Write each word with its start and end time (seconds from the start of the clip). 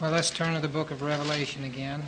Well, 0.00 0.12
let's 0.12 0.30
turn 0.30 0.54
to 0.54 0.60
the 0.60 0.66
book 0.66 0.90
of 0.90 1.02
Revelation 1.02 1.62
again. 1.64 2.02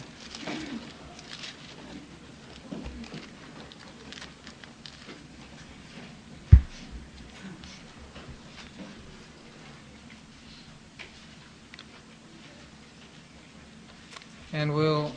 And 14.54 14.75
we'll 14.75 15.13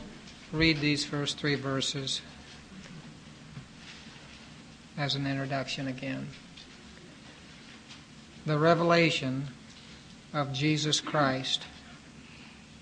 read 0.52 0.78
these 0.80 1.02
first 1.02 1.38
three 1.38 1.54
verses 1.54 2.20
as 4.98 5.14
an 5.14 5.26
introduction 5.26 5.88
again. 5.88 6.28
The 8.44 8.58
revelation 8.58 9.48
of 10.34 10.52
Jesus 10.52 11.00
Christ, 11.00 11.62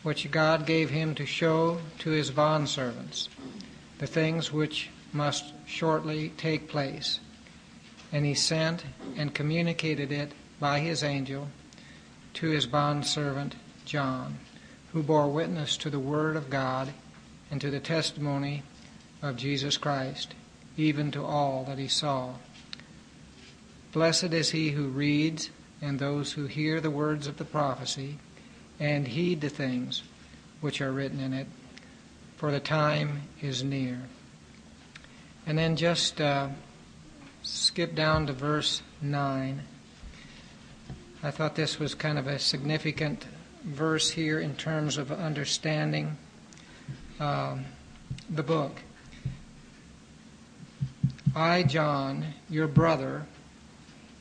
which 0.05 0.31
God 0.31 0.67
gave 0.67 0.91
him 0.91 1.15
to 1.17 1.27
show 1.27 1.81
to 1.99 2.11
his 2.11 2.31
bondservants 2.31 3.29
the 3.99 4.07
things 4.07 4.53
which 4.53 4.91
must 5.13 5.53
shortly 5.67 6.29
take 6.37 6.69
place. 6.69 7.21
And 8.13 8.25
he 8.25 8.35
sent 8.35 8.85
and 9.17 9.35
communicated 9.35 10.13
it 10.13 10.33
by 10.61 10.81
his 10.81 11.03
angel 11.03 11.49
to 12.35 12.51
his 12.51 12.67
bondservant 12.67 13.57
John, 13.87 14.39
who 14.93 15.03
bore 15.03 15.29
witness 15.29 15.77
to 15.79 15.91
the 15.91 15.99
Word 15.99 16.37
of 16.37 16.51
God 16.51 16.93
and 17.51 17.61
to 17.61 17.71
the 17.71 17.81
testimony 17.81 18.63
of 19.23 19.37
Jesus 19.37 19.79
Christ, 19.79 20.35
even 20.77 21.11
to 21.13 21.25
all 21.25 21.65
that 21.65 21.79
he 21.79 21.89
saw. 21.89 22.35
Blessed 23.93 24.33
is 24.35 24.51
he 24.51 24.71
who 24.71 24.89
reads 24.89 25.51
and 25.81 25.99
those 25.99 26.33
who 26.33 26.47
hear 26.47 26.81
the 26.81 26.91
words 26.91 27.27
of 27.27 27.39
the 27.39 27.45
prophecy 27.45 28.19
and 28.85 29.09
heed 29.09 29.41
the 29.41 29.49
things 29.49 30.03
which 30.61 30.83
are 30.83 30.93
written 30.93 31.19
in 31.19 31.33
it, 31.33 31.47
for 32.37 32.51
the 32.51 32.61
time 32.61 33.23
is 33.41 33.65
near. 33.65 33.99
And 35.47 35.57
then 35.57 35.77
just 35.77 36.21
uh, 36.21 36.49
skip 37.43 37.95
down 37.95 38.27
to 38.27 38.35
verse 38.35 38.83
9. 39.01 39.63
I 41.23 41.31
thought 41.31 41.55
this 41.55 41.79
was 41.79 41.95
kind 41.95 42.19
of 42.19 42.27
a 42.27 42.39
significant 42.39 43.25
verse 43.65 44.11
here 44.11 44.39
in 44.39 44.55
terms 44.55 44.99
of 44.99 45.11
understanding 45.11 46.19
um, 47.19 47.65
the 48.29 48.43
book. 48.43 48.83
I, 51.35 51.63
John, 51.63 52.27
your 52.51 52.69
brother, 52.69 53.25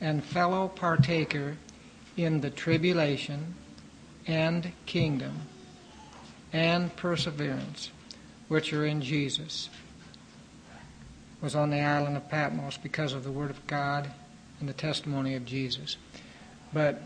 and 0.00 0.24
fellow 0.24 0.68
partaker 0.68 1.58
in 2.16 2.40
the 2.40 2.48
tribulation 2.48 3.54
and 4.26 4.72
kingdom 4.86 5.42
and 6.52 6.94
perseverance 6.96 7.90
which 8.48 8.72
are 8.72 8.86
in 8.86 9.00
Jesus, 9.00 9.70
was 11.40 11.54
on 11.54 11.70
the 11.70 11.80
island 11.80 12.16
of 12.16 12.28
Patmos 12.28 12.76
because 12.76 13.12
of 13.12 13.24
the 13.24 13.30
Word 13.30 13.50
of 13.50 13.66
God 13.66 14.10
and 14.60 14.68
the 14.68 14.72
testimony 14.74 15.34
of 15.34 15.44
Jesus. 15.44 15.96
But 16.72 17.02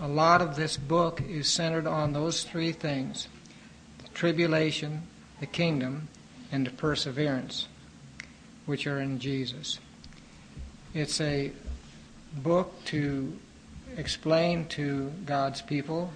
a 0.00 0.08
lot 0.08 0.42
of 0.42 0.56
this 0.56 0.76
book 0.76 1.22
is 1.28 1.48
centered 1.48 1.86
on 1.86 2.12
those 2.12 2.44
three 2.44 2.72
things 2.72 3.28
the 4.02 4.08
tribulation, 4.08 5.02
the 5.40 5.46
kingdom, 5.46 6.08
and 6.52 6.66
the 6.66 6.70
perseverance, 6.70 7.68
which 8.66 8.86
are 8.86 9.00
in 9.00 9.18
Jesus. 9.18 9.78
It's 10.94 11.20
a 11.20 11.52
book 12.36 12.72
to 12.86 13.32
explain 13.98 14.64
to 14.68 15.12
God's 15.26 15.60
people 15.60 16.12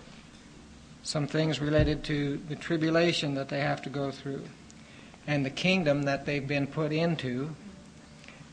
some 1.03 1.27
things 1.27 1.61
related 1.61 2.05
to 2.05 2.41
the 2.49 2.55
tribulation 2.55 3.35
that 3.35 3.49
they 3.49 3.59
have 3.59 3.83
to 3.83 3.91
go 3.91 4.13
through 4.13 4.45
and 5.27 5.45
the 5.45 5.51
kingdom 5.51 6.05
that 6.05 6.25
they've 6.25 6.47
been 6.47 6.67
put 6.67 6.93
into 6.93 7.51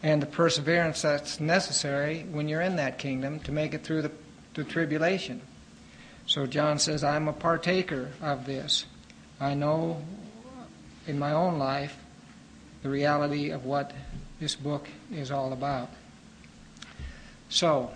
and 0.01 0.19
the 0.19 0.25
perseverance 0.25 1.03
that's 1.03 1.39
necessary 1.39 2.25
when 2.31 2.47
you're 2.47 2.61
in 2.61 2.75
that 2.77 2.97
kingdom 2.97 3.39
to 3.41 3.51
make 3.51 3.75
it 3.75 3.83
through 3.83 4.01
the, 4.01 4.11
the 4.55 4.63
tribulation. 4.63 5.41
So 6.25 6.47
John 6.47 6.79
says, 6.79 7.03
I'm 7.03 7.27
a 7.27 7.33
partaker 7.33 8.09
of 8.21 8.47
this. 8.47 8.85
I 9.39 9.53
know 9.53 10.01
in 11.05 11.19
my 11.19 11.33
own 11.33 11.59
life 11.59 11.95
the 12.81 12.89
reality 12.89 13.51
of 13.51 13.63
what 13.65 13.93
this 14.39 14.55
book 14.55 14.87
is 15.11 15.29
all 15.29 15.53
about. 15.53 15.89
So, 17.49 17.91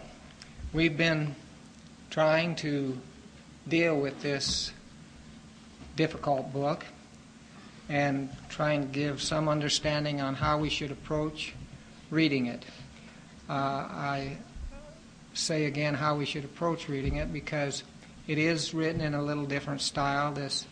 we've 0.74 0.98
been 0.98 1.36
trying 2.10 2.56
to 2.56 2.98
deal 3.68 3.96
with 4.00 4.20
this 4.24 4.72
difficult 5.96 6.52
book 6.52 6.84
and 7.90 8.28
trying 8.50 8.82
to 8.82 8.88
give 8.88 9.22
some 9.22 9.48
understanding 9.48 10.20
on 10.20 10.34
how 10.34 10.58
we 10.58 10.70
should 10.70 10.90
approach 10.90 11.54
reading 12.10 12.48
it. 12.48 12.66
Uh, 13.48 13.54
I 13.54 14.38
say 15.36 15.66
again 15.66 15.94
how 15.94 16.16
we 16.16 16.26
should 16.26 16.44
approach 16.44 16.90
reading 16.90 17.18
it 17.18 17.32
because 17.32 17.84
it 18.28 18.40
is 18.40 18.74
written 18.74 19.02
in 19.02 19.14
a 19.14 19.22
little 19.22 19.46
different 19.46 19.82
style. 19.82 20.34
This 20.34 20.66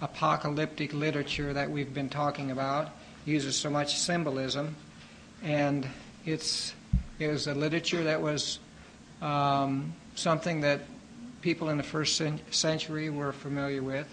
apocalyptic 0.00 0.94
literature 0.94 1.52
that 1.52 1.70
we've 1.70 1.92
been 1.92 2.08
talking 2.08 2.50
about 2.50 2.92
uses 3.26 3.56
so 3.56 3.68
much 3.68 3.98
symbolism, 3.98 4.74
and 5.42 5.86
it's 6.24 6.72
it 7.18 7.28
was 7.28 7.46
a 7.46 7.54
literature 7.54 8.04
that 8.04 8.20
was 8.20 8.58
um, 9.24 9.94
something 10.14 10.60
that 10.60 10.80
people 11.40 11.70
in 11.70 11.76
the 11.76 11.82
first 11.82 12.20
century 12.50 13.10
were 13.10 13.32
familiar 13.32 13.82
with, 13.82 14.06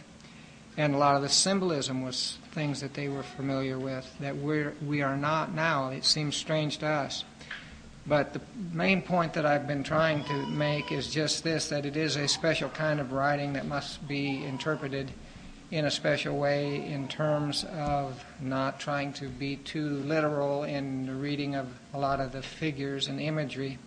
and 0.78 0.96
a 0.96 0.98
lot 0.98 1.16
of 1.16 1.22
the 1.22 1.30
symbolism 1.30 2.02
was 2.02 2.38
things 2.52 2.82
that 2.82 2.94
they 2.94 3.10
were 3.10 3.24
familiar 3.24 3.78
with 3.78 4.10
that 4.20 4.36
we're, 4.36 4.74
we 4.86 5.02
are 5.02 5.18
not 5.18 5.54
now. 5.54 5.90
It 5.90 6.06
seems 6.06 6.36
strange 6.36 6.78
to 6.80 6.88
us. 6.88 7.24
But 8.08 8.34
the 8.34 8.42
main 8.74 9.02
point 9.02 9.34
that 9.34 9.46
I've 9.46 9.68
been 9.68 9.84
trying 9.84 10.24
to 10.24 10.48
make 10.48 10.92
is 10.92 11.08
just 11.08 11.44
this 11.44 11.70
that 11.70 11.86
it 11.86 11.96
is 11.96 12.16
a 12.16 12.28
special 12.28 12.70
kind 12.70 13.00
of 13.00 13.12
writing 13.12 13.54
that 13.54 13.68
must 13.68 14.08
be 14.08 14.44
interpreted 14.44 15.12
in 15.70 15.86
a 15.86 15.92
special 15.92 16.38
way 16.38 16.86
in 16.86 17.08
terms 17.08 17.64
of 17.72 18.24
not 18.42 18.80
trying 18.80 19.14
to 19.14 19.30
be 19.30 19.56
too 19.58 19.90
literal 19.90 20.64
in 20.64 21.06
the 21.06 21.14
reading 21.14 21.56
of 21.56 21.68
a 21.94 22.00
lot 22.00 22.20
of 22.20 22.32
the 22.32 22.42
figures 22.42 23.08
and 23.08 23.22
imagery. 23.22 23.78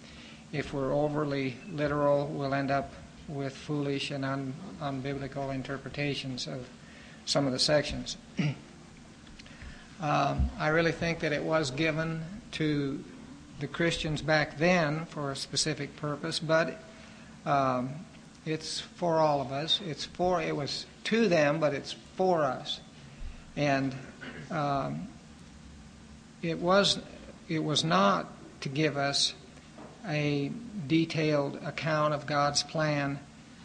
If 0.54 0.72
we're 0.72 0.92
overly 0.92 1.56
literal, 1.72 2.28
we'll 2.28 2.54
end 2.54 2.70
up 2.70 2.92
with 3.26 3.56
foolish 3.56 4.12
and 4.12 4.24
un, 4.24 4.54
unbiblical 4.80 5.52
interpretations 5.52 6.46
of 6.46 6.64
some 7.26 7.48
of 7.48 7.52
the 7.52 7.58
sections. 7.58 8.16
um, 10.00 10.48
I 10.56 10.68
really 10.68 10.92
think 10.92 11.18
that 11.18 11.32
it 11.32 11.42
was 11.42 11.72
given 11.72 12.22
to 12.52 13.02
the 13.58 13.66
Christians 13.66 14.22
back 14.22 14.56
then 14.56 15.06
for 15.06 15.32
a 15.32 15.36
specific 15.36 15.96
purpose, 15.96 16.38
but 16.38 16.80
um, 17.44 17.90
it's 18.46 18.78
for 18.78 19.18
all 19.18 19.40
of 19.40 19.50
us. 19.50 19.80
It's 19.84 20.04
for 20.04 20.40
it 20.40 20.54
was 20.54 20.86
to 21.04 21.26
them, 21.26 21.58
but 21.58 21.74
it's 21.74 21.96
for 22.14 22.44
us. 22.44 22.80
And 23.56 23.92
um, 24.52 25.08
it 26.42 26.60
was 26.60 27.00
it 27.48 27.64
was 27.64 27.82
not 27.82 28.30
to 28.60 28.68
give 28.68 28.96
us 28.96 29.34
a 30.06 30.50
detailed 30.86 31.56
account 31.64 32.14
of 32.14 32.26
God's 32.26 32.62
plan 32.62 33.18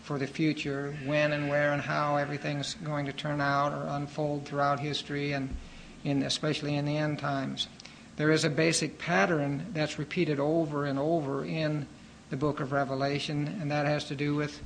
for 0.04 0.18
the 0.18 0.28
future, 0.28 0.98
when 1.06 1.34
and 1.34 1.50
where 1.50 1.72
and 1.72 1.82
how 1.82 2.16
everything's 2.16 2.74
going 2.76 3.06
to 3.06 3.14
turn 3.14 3.42
out 3.42 3.74
or 3.74 3.86
unfold 3.90 4.46
throughout 4.46 4.80
history, 4.80 5.34
and 5.34 5.56
in 6.04 6.24
especially 6.24 6.76
in 6.76 6.86
the 6.86 6.98
end 6.98 7.20
times. 7.20 7.68
There 8.16 8.32
is 8.32 8.44
a 8.44 8.50
basic 8.50 8.98
pattern 8.98 9.68
that's 9.74 10.00
repeated 10.00 10.40
over 10.40 10.86
and 10.86 10.98
over 10.98 11.46
in 11.46 11.88
the 12.30 12.38
book 12.38 12.60
of 12.60 12.72
Revelation, 12.72 13.60
and 13.62 13.72
that 13.72 13.86
has 13.86 14.06
to 14.06 14.16
do 14.16 14.36
with 14.36 14.60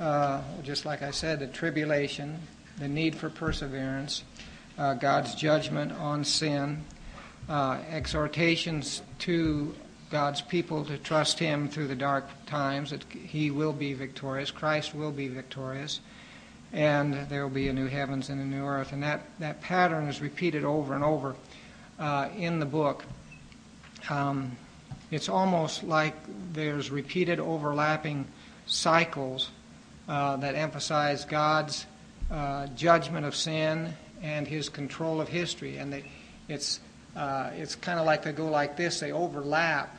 uh, 0.00 0.40
just 0.62 0.84
like 0.84 1.02
I 1.02 1.10
said, 1.10 1.40
the 1.40 1.46
tribulation, 1.46 2.38
the 2.78 2.88
need 2.88 3.14
for 3.14 3.28
perseverance, 3.28 4.24
uh, 4.78 4.94
God's 4.94 5.34
judgment 5.34 5.92
on 5.92 6.24
sin, 6.24 6.84
uh, 7.48 7.78
exhortations 7.90 9.02
to 9.20 9.74
God's 10.10 10.40
people 10.40 10.84
to 10.86 10.98
trust 10.98 11.38
Him 11.38 11.68
through 11.68 11.88
the 11.88 11.96
dark 11.96 12.26
times, 12.46 12.90
that 12.90 13.04
He 13.12 13.50
will 13.50 13.72
be 13.72 13.92
victorious, 13.94 14.50
Christ 14.50 14.94
will 14.94 15.12
be 15.12 15.28
victorious, 15.28 16.00
and 16.72 17.14
there 17.28 17.42
will 17.42 17.54
be 17.54 17.68
a 17.68 17.72
new 17.72 17.86
heavens 17.86 18.28
and 18.28 18.40
a 18.40 18.44
new 18.44 18.64
earth. 18.64 18.92
And 18.92 19.02
that, 19.02 19.22
that 19.38 19.60
pattern 19.60 20.08
is 20.08 20.20
repeated 20.20 20.64
over 20.64 20.94
and 20.94 21.04
over 21.04 21.34
uh, 21.98 22.28
in 22.36 22.58
the 22.58 22.66
book. 22.66 23.04
Um, 24.08 24.56
it's 25.10 25.28
almost 25.28 25.82
like 25.84 26.14
there's 26.52 26.90
repeated 26.90 27.40
overlapping 27.40 28.26
cycles 28.66 29.50
uh, 30.08 30.36
that 30.36 30.54
emphasize 30.54 31.24
God's 31.24 31.86
uh, 32.30 32.66
judgment 32.68 33.24
of 33.24 33.34
sin 33.34 33.94
and 34.22 34.46
His 34.46 34.68
control 34.68 35.20
of 35.20 35.28
history. 35.28 35.78
And 35.78 35.92
that 35.92 36.02
it's 36.48 36.80
uh, 37.16 37.50
it's 37.54 37.74
kind 37.74 37.98
of 37.98 38.06
like 38.06 38.22
they 38.22 38.32
go 38.32 38.46
like 38.46 38.76
this. 38.76 39.00
They 39.00 39.12
overlap 39.12 39.96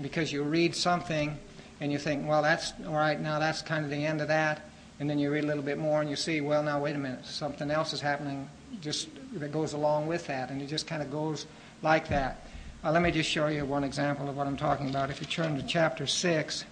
because 0.00 0.32
you 0.32 0.42
read 0.42 0.74
something 0.74 1.38
and 1.80 1.92
you 1.92 1.98
think, 1.98 2.26
well, 2.26 2.42
that's 2.42 2.72
all 2.86 2.94
right. 2.94 3.20
Now 3.20 3.38
that's 3.38 3.62
kind 3.62 3.84
of 3.84 3.90
the 3.90 4.04
end 4.04 4.20
of 4.20 4.28
that, 4.28 4.62
And 5.00 5.08
then 5.08 5.18
you 5.18 5.30
read 5.30 5.44
a 5.44 5.46
little 5.46 5.62
bit 5.62 5.78
more 5.78 6.00
and 6.00 6.10
you 6.10 6.16
see, 6.16 6.40
well, 6.40 6.62
now 6.62 6.80
wait 6.80 6.96
a 6.96 6.98
minute, 6.98 7.24
something 7.24 7.70
else 7.70 7.92
is 7.92 8.00
happening 8.00 8.48
just 8.80 9.08
that 9.34 9.52
goes 9.52 9.72
along 9.72 10.06
with 10.06 10.26
that, 10.26 10.50
and 10.50 10.60
it 10.60 10.66
just 10.66 10.86
kind 10.86 11.02
of 11.02 11.10
goes 11.10 11.46
like 11.82 12.08
that. 12.08 12.46
Uh, 12.84 12.92
let 12.92 13.02
me 13.02 13.10
just 13.10 13.28
show 13.28 13.48
you 13.48 13.64
one 13.64 13.84
example 13.84 14.28
of 14.28 14.36
what 14.36 14.46
I'm 14.46 14.56
talking 14.56 14.88
about. 14.88 15.10
If 15.10 15.20
you 15.20 15.26
turn 15.26 15.56
to 15.56 15.62
chapter 15.66 16.06
6, 16.06 16.64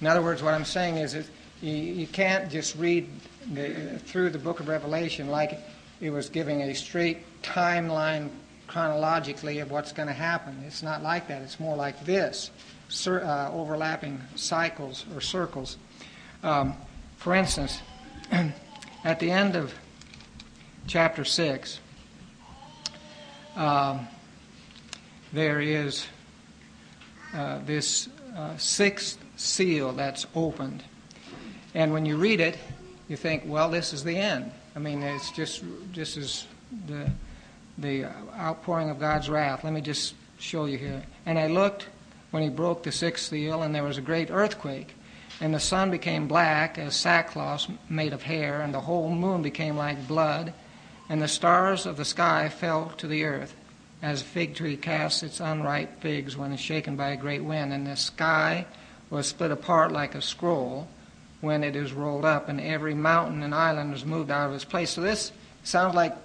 in 0.00 0.06
other 0.06 0.20
words, 0.20 0.42
what 0.42 0.52
I'm 0.52 0.64
saying 0.64 0.98
is 0.98 1.14
that 1.14 1.26
you, 1.62 1.72
you 1.72 2.06
can't 2.06 2.50
just 2.50 2.76
read 2.76 3.08
the, 3.52 3.98
through 4.00 4.30
the 4.30 4.38
book 4.38 4.60
of 4.60 4.68
Revelation 4.68 5.28
like 5.28 5.58
it 6.00 6.10
was 6.10 6.28
giving 6.28 6.62
a 6.62 6.74
straight 6.74 7.18
timeline 7.42 8.30
chronologically 8.66 9.60
of 9.60 9.70
what's 9.70 9.92
going 9.92 10.08
to 10.08 10.14
happen. 10.14 10.62
It's 10.66 10.82
not 10.82 11.02
like 11.02 11.28
that. 11.28 11.42
It's 11.42 11.60
more 11.60 11.76
like 11.76 12.04
this 12.04 12.50
uh, 13.06 13.50
overlapping 13.52 14.20
cycles 14.34 15.06
or 15.14 15.20
circles. 15.20 15.76
Um, 16.42 16.74
for 17.16 17.34
instance, 17.34 17.80
at 19.04 19.20
the 19.20 19.30
end 19.30 19.56
of 19.56 19.74
chapter 20.86 21.24
6, 21.24 21.80
um, 23.56 24.06
there 25.32 25.60
is 25.60 26.06
uh, 27.34 27.60
this 27.64 28.08
uh, 28.36 28.56
sixth 28.56 29.18
seal 29.36 29.92
that's 29.92 30.26
opened. 30.34 30.84
And 31.74 31.92
when 31.92 32.06
you 32.06 32.16
read 32.16 32.40
it, 32.40 32.58
you 33.08 33.16
think, 33.16 33.44
well, 33.46 33.70
this 33.70 33.92
is 33.92 34.04
the 34.04 34.16
end. 34.16 34.52
I 34.76 34.78
mean, 34.78 35.02
it's 35.02 35.30
just 35.30 35.64
this 35.94 36.18
is 36.18 36.46
the 36.86 37.10
the 37.78 38.04
outpouring 38.38 38.90
of 38.90 39.00
God's 39.00 39.30
wrath. 39.30 39.64
Let 39.64 39.72
me 39.72 39.80
just 39.80 40.14
show 40.38 40.66
you 40.66 40.76
here. 40.76 41.02
And 41.24 41.38
I 41.38 41.46
looked 41.46 41.88
when 42.30 42.42
he 42.42 42.50
broke 42.50 42.82
the 42.82 42.92
sixth 42.92 43.30
seal, 43.30 43.62
and 43.62 43.74
there 43.74 43.82
was 43.82 43.96
a 43.96 44.02
great 44.02 44.30
earthquake, 44.30 44.94
and 45.40 45.54
the 45.54 45.60
sun 45.60 45.90
became 45.90 46.28
black 46.28 46.78
as 46.78 46.94
sackcloth 46.94 47.66
made 47.88 48.12
of 48.12 48.22
hair, 48.22 48.60
and 48.60 48.74
the 48.74 48.80
whole 48.80 49.08
moon 49.08 49.40
became 49.40 49.76
like 49.78 50.06
blood, 50.06 50.52
and 51.08 51.22
the 51.22 51.28
stars 51.28 51.86
of 51.86 51.96
the 51.96 52.04
sky 52.04 52.50
fell 52.50 52.92
to 52.98 53.06
the 53.06 53.24
earth, 53.24 53.54
as 54.02 54.20
a 54.20 54.24
fig 54.24 54.54
tree 54.54 54.76
casts 54.76 55.22
its 55.22 55.40
unripe 55.40 56.02
figs 56.02 56.36
when 56.36 56.52
it's 56.52 56.60
shaken 56.60 56.96
by 56.96 57.08
a 57.10 57.16
great 57.16 57.42
wind, 57.42 57.72
and 57.72 57.86
the 57.86 57.96
sky 57.96 58.66
was 59.08 59.26
split 59.26 59.50
apart 59.50 59.90
like 59.90 60.14
a 60.14 60.20
scroll 60.20 60.86
when 61.40 61.62
it 61.62 61.76
is 61.76 61.92
rolled 61.92 62.24
up, 62.24 62.48
and 62.48 62.60
every 62.60 62.94
mountain 62.94 63.42
and 63.42 63.54
island 63.54 63.92
was 63.92 64.04
moved 64.04 64.30
out 64.30 64.48
of 64.48 64.54
its 64.54 64.64
place. 64.64 64.90
So 64.90 65.00
this 65.00 65.32
sounds 65.64 65.94
like 65.94 66.16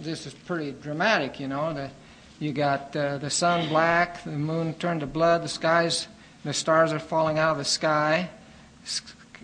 this 0.00 0.26
is 0.26 0.34
pretty 0.34 0.72
dramatic, 0.72 1.40
you 1.40 1.48
know. 1.48 1.72
The, 1.72 1.90
you 2.38 2.52
got 2.52 2.94
uh, 2.96 3.18
the 3.18 3.30
sun 3.30 3.68
black, 3.68 4.24
the 4.24 4.30
moon 4.30 4.74
turned 4.74 5.00
to 5.00 5.06
blood, 5.06 5.42
the 5.42 5.48
skies, 5.48 6.08
the 6.44 6.52
stars 6.52 6.92
are 6.92 6.98
falling 6.98 7.38
out 7.38 7.52
of 7.52 7.58
the 7.58 7.64
sky, 7.64 8.28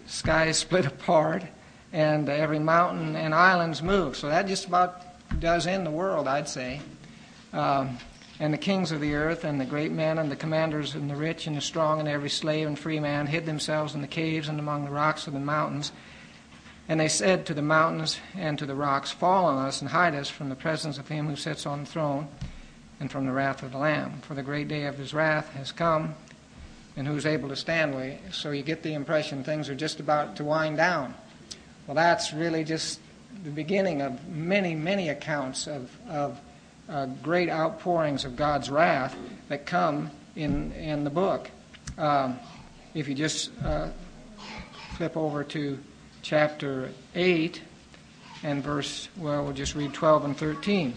sky 0.06 0.46
is 0.46 0.56
split 0.58 0.86
apart, 0.86 1.44
and 1.92 2.28
every 2.28 2.58
mountain 2.58 3.16
and 3.16 3.34
islands 3.34 3.82
moved. 3.82 4.16
So 4.16 4.28
that 4.28 4.46
just 4.46 4.66
about 4.66 5.04
does 5.40 5.66
end 5.66 5.86
the 5.86 5.90
world, 5.90 6.26
I'd 6.26 6.48
say. 6.48 6.80
Um, 7.52 7.98
and 8.40 8.52
the 8.52 8.58
kings 8.58 8.92
of 8.92 9.00
the 9.00 9.14
earth, 9.14 9.44
and 9.44 9.60
the 9.60 9.64
great 9.64 9.90
men, 9.90 10.18
and 10.18 10.30
the 10.30 10.36
commanders, 10.36 10.94
and 10.94 11.10
the 11.10 11.16
rich, 11.16 11.46
and 11.46 11.56
the 11.56 11.60
strong, 11.60 11.98
and 11.98 12.08
every 12.08 12.30
slave 12.30 12.66
and 12.66 12.78
free 12.78 13.00
man 13.00 13.26
hid 13.26 13.46
themselves 13.46 13.94
in 13.94 14.00
the 14.00 14.06
caves 14.06 14.48
and 14.48 14.60
among 14.60 14.84
the 14.84 14.90
rocks 14.90 15.26
of 15.26 15.32
the 15.32 15.40
mountains. 15.40 15.90
And 16.88 16.98
they 16.98 17.08
said 17.08 17.44
to 17.46 17.54
the 17.54 17.62
mountains 17.62 18.18
and 18.36 18.58
to 18.58 18.64
the 18.64 18.74
rocks, 18.74 19.10
Fall 19.10 19.44
on 19.44 19.66
us 19.66 19.80
and 19.80 19.90
hide 19.90 20.14
us 20.14 20.30
from 20.30 20.48
the 20.48 20.54
presence 20.54 20.98
of 20.98 21.08
him 21.08 21.26
who 21.26 21.36
sits 21.36 21.66
on 21.66 21.80
the 21.80 21.86
throne 21.86 22.28
and 23.00 23.10
from 23.10 23.26
the 23.26 23.32
wrath 23.32 23.62
of 23.62 23.72
the 23.72 23.78
Lamb. 23.78 24.20
For 24.22 24.34
the 24.34 24.42
great 24.42 24.68
day 24.68 24.84
of 24.84 24.96
his 24.96 25.12
wrath 25.12 25.50
has 25.50 25.72
come, 25.72 26.14
and 26.96 27.06
who's 27.06 27.26
able 27.26 27.48
to 27.48 27.56
stand? 27.56 28.18
So 28.32 28.52
you 28.52 28.62
get 28.62 28.82
the 28.82 28.94
impression 28.94 29.44
things 29.44 29.68
are 29.68 29.74
just 29.74 30.00
about 30.00 30.36
to 30.36 30.44
wind 30.44 30.76
down. 30.78 31.14
Well, 31.86 31.94
that's 31.94 32.32
really 32.32 32.64
just 32.64 33.00
the 33.44 33.50
beginning 33.50 34.00
of 34.02 34.26
many, 34.28 34.74
many 34.74 35.08
accounts 35.08 35.66
of, 35.66 35.96
of 36.08 36.40
great 37.22 37.48
outpourings 37.48 38.24
of 38.24 38.36
God's 38.36 38.70
wrath 38.70 39.16
that 39.48 39.66
come 39.66 40.10
in, 40.36 40.72
in 40.72 41.04
the 41.04 41.10
book. 41.10 41.50
Um, 41.96 42.38
if 42.94 43.08
you 43.08 43.14
just 43.14 43.50
uh, 43.64 43.88
flip 44.96 45.16
over 45.16 45.44
to 45.44 45.78
chapter 46.22 46.90
8 47.14 47.62
and 48.42 48.62
verse, 48.62 49.08
well, 49.16 49.44
we'll 49.44 49.52
just 49.52 49.74
read 49.74 49.92
12 49.92 50.24
and 50.24 50.36
13. 50.36 50.94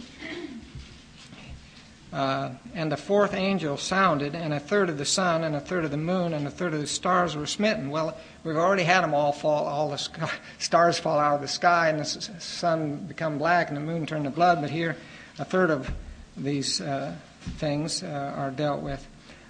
Uh, 2.14 2.52
and 2.76 2.92
the 2.92 2.98
fourth 2.98 3.34
angel 3.34 3.78
sounded, 3.78 4.36
and 4.36 4.54
a 4.54 4.60
third 4.60 4.90
of 4.90 4.98
the 4.98 5.06
sun, 5.06 5.46
and 5.46 5.56
a 5.56 5.62
third 5.62 5.86
of 5.86 5.92
the 5.92 5.98
moon, 5.98 6.34
and 6.34 6.46
a 6.46 6.52
third 6.52 6.74
of 6.74 6.82
the 6.82 6.88
stars 6.88 7.38
were 7.38 7.46
smitten. 7.46 7.90
Well, 7.90 8.18
we've 8.44 8.58
already 8.58 8.84
had 8.84 9.02
them 9.02 9.14
all 9.14 9.32
fall, 9.32 9.66
all 9.66 9.90
the 9.90 10.30
stars 10.60 11.00
fall 11.00 11.20
out 11.20 11.36
of 11.36 11.42
the 11.42 11.48
sky, 11.48 11.88
and 11.88 12.00
the 12.00 12.06
sun 12.06 12.98
become 13.08 13.38
black, 13.38 13.70
and 13.70 13.78
the 13.78 13.82
moon 13.82 14.06
turn 14.06 14.26
to 14.26 14.30
blood. 14.30 14.60
But 14.60 14.72
here, 14.72 14.98
a 15.42 15.46
third 15.46 15.72
of 15.72 15.92
these 16.38 16.80
uh, 16.80 17.16
things 17.58 18.04
uh, 18.04 18.34
are 18.38 18.52
dealt 18.52 18.82
with. 18.82 19.06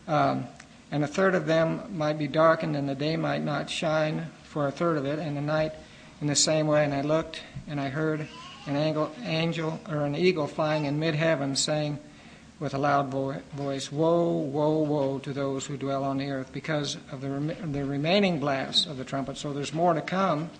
Um, 0.07 0.47
and 0.89 1.03
a 1.03 1.07
third 1.07 1.35
of 1.35 1.45
them 1.45 1.97
might 1.97 2.17
be 2.17 2.27
darkened, 2.27 2.77
and 2.77 2.87
the 2.87 2.95
day 2.95 3.17
might 3.17 3.43
not 3.43 3.69
shine 3.69 4.27
for 4.43 4.67
a 4.67 4.71
third 4.71 4.97
of 4.97 5.05
it, 5.05 5.19
and 5.19 5.35
the 5.35 5.41
night 5.41 5.73
in 6.21 6.27
the 6.27 6.35
same 6.35 6.67
way. 6.67 6.85
And 6.85 6.93
I 6.93 7.01
looked, 7.01 7.43
and 7.67 7.79
I 7.79 7.89
heard 7.89 8.25
an 8.67 8.77
angel 8.77 9.11
angel 9.23 9.81
or 9.89 10.05
an 10.05 10.15
eagle 10.15 10.47
flying 10.47 10.85
in 10.85 10.97
mid 10.97 11.15
heaven, 11.15 11.57
saying, 11.57 11.99
with 12.61 12.73
a 12.73 12.77
loud 12.77 13.07
voice, 13.09 13.91
Woe, 13.91 14.37
woe, 14.37 14.83
woe 14.83 15.19
to 15.19 15.33
those 15.33 15.65
who 15.65 15.75
dwell 15.75 16.05
on 16.05 16.19
the 16.19 16.29
earth 16.29 16.53
because 16.53 16.95
of 17.11 17.19
the, 17.19 17.29
rem- 17.29 17.71
the 17.73 17.83
remaining 17.83 18.39
blasts 18.39 18.85
of 18.85 18.97
the 18.97 19.03
trumpet. 19.03 19.35
So 19.35 19.51
there's 19.51 19.73
more 19.73 19.93
to 19.93 20.01
come. 20.01 20.51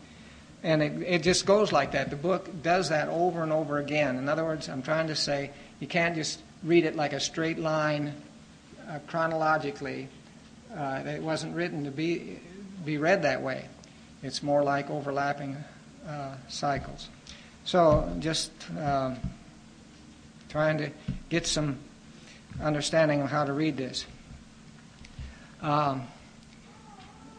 And 0.63 0.84
it, 0.84 1.02
it 1.02 1.24
just 1.24 1.46
goes 1.46 1.72
like 1.72 1.94
that. 1.94 2.10
The 2.10 2.16
book 2.16 2.50
does 2.62 2.90
that 2.90 3.08
over 3.10 3.42
and 3.42 3.52
over 3.52 3.80
again. 3.80 4.18
In 4.18 4.30
other 4.30 4.44
words, 4.44 4.69
I'm 4.69 4.84
trying 4.84 5.08
to 5.08 5.16
say 5.16 5.52
you 5.80 5.88
can't 5.88 6.16
just 6.16 6.42
read 6.63 6.86
it 6.86 6.96
like 6.96 7.13
a 7.13 7.19
straight 7.19 7.58
line 7.58 8.13
uh, 8.88 9.00
chronologically. 9.08 10.08
Uh, 10.75 11.02
it 11.06 11.22
wasn't 11.22 11.56
written 11.56 11.84
to 11.86 11.92
be, 11.92 12.40
be 12.86 12.98
read 12.98 13.24
that 13.24 13.42
way. 13.42 13.68
It's 14.22 14.44
more 14.44 14.63
like 14.63 14.90
overlapping 14.90 15.58
uh, 16.08 16.36
cycles. 16.48 17.10
So 17.66 18.12
just 18.19 18.52
uh, 18.78 19.16
trying 20.50 20.78
to 20.78 20.92
get 21.30 21.48
some 21.48 21.80
understanding 22.62 23.22
of 23.22 23.30
how 23.30 23.46
to 23.46 23.54
read 23.54 23.78
this. 23.78 24.06
Um, 25.62 26.08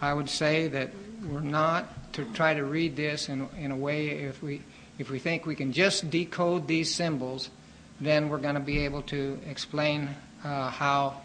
I 0.00 0.12
would 0.12 0.29
say 0.29 0.69
that 0.69 0.91
we're 1.29 1.41
not 1.41 1.87
to 2.12 2.25
try 2.26 2.54
to 2.54 2.64
read 2.64 2.97
this 2.97 3.28
in, 3.28 3.49
in 3.59 3.71
a 3.71 3.76
way 3.76 4.09
if 4.09 4.42
we 4.42 4.62
if 4.99 5.11
we 5.11 5.19
think 5.19 5.47
we 5.47 5.54
can 5.54 5.73
just 5.73 6.11
decode 6.11 6.69
these 6.69 6.95
symbols, 6.95 7.49
then 8.00 8.28
we're 8.28 8.38
going 8.38 8.54
to 8.54 8.61
be 8.61 8.85
able 8.85 9.02
to 9.02 9.38
explain 9.49 10.09
uh, 10.45 10.71
how 10.71 11.21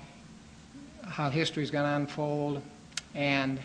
how 1.03 1.29
history 1.29 1.63
is 1.63 1.71
going 1.71 1.85
to 1.85 1.95
unfold 1.95 2.61
and 3.15 3.59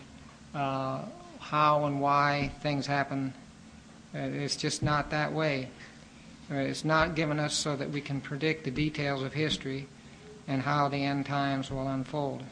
uh, 0.53 1.01
how 1.39 1.85
and 1.85 2.01
why 2.01 2.51
things 2.61 2.85
happen. 2.85 3.33
Uh, 4.15 4.19
it's 4.19 4.55
just 4.55 4.83
not 4.83 5.09
that 5.11 5.31
way. 5.31 5.69
Uh, 6.51 6.55
it's 6.55 6.85
not 6.85 7.15
given 7.15 7.39
us 7.39 7.53
so 7.53 7.75
that 7.75 7.89
we 7.89 8.01
can 8.01 8.21
predict 8.21 8.63
the 8.63 8.71
details 8.71 9.23
of 9.23 9.33
history 9.33 9.87
and 10.47 10.61
how 10.61 10.87
the 10.89 10.97
end 10.97 11.25
times 11.25 11.71
will 11.71 11.87
unfold. 11.87 12.43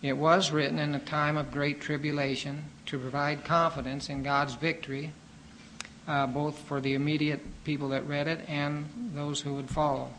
It 0.00 0.16
was 0.16 0.52
written 0.52 0.78
in 0.78 0.94
a 0.94 1.00
time 1.00 1.36
of 1.36 1.50
great 1.50 1.80
tribulation 1.80 2.64
to 2.86 2.98
provide 2.98 3.44
confidence 3.44 4.08
in 4.08 4.22
God's 4.22 4.54
victory, 4.54 5.12
uh, 6.06 6.28
both 6.28 6.56
for 6.60 6.80
the 6.80 6.94
immediate 6.94 7.40
people 7.64 7.88
that 7.88 8.06
read 8.06 8.28
it 8.28 8.48
and 8.48 8.86
those 9.14 9.40
who 9.40 9.54
would 9.54 9.68
follow. 9.68 10.10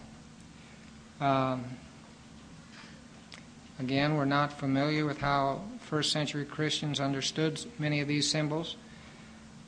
Um, 1.21 1.63
again, 3.79 4.17
we're 4.17 4.25
not 4.25 4.51
familiar 4.51 5.05
with 5.05 5.19
how 5.19 5.61
first 5.79 6.11
century 6.11 6.43
Christians 6.43 6.99
understood 6.99 7.63
many 7.79 8.01
of 8.01 8.07
these 8.09 8.29
symbols 8.29 8.75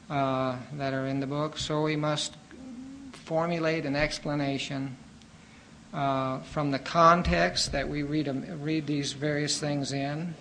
uh, 0.09 0.57
that 0.73 0.93
are 0.93 1.07
in 1.07 1.21
the 1.21 1.27
book, 1.27 1.57
so 1.57 1.83
we 1.83 1.95
must 1.95 2.35
formulate 3.13 3.85
an 3.85 3.95
explanation 3.95 4.97
uh, 5.93 6.39
from 6.39 6.71
the 6.71 6.79
context 6.79 7.71
that 7.71 7.87
we 7.87 8.03
read, 8.03 8.27
read 8.61 8.87
these 8.87 9.13
various 9.13 9.59
things 9.59 9.91
in, 9.91 10.33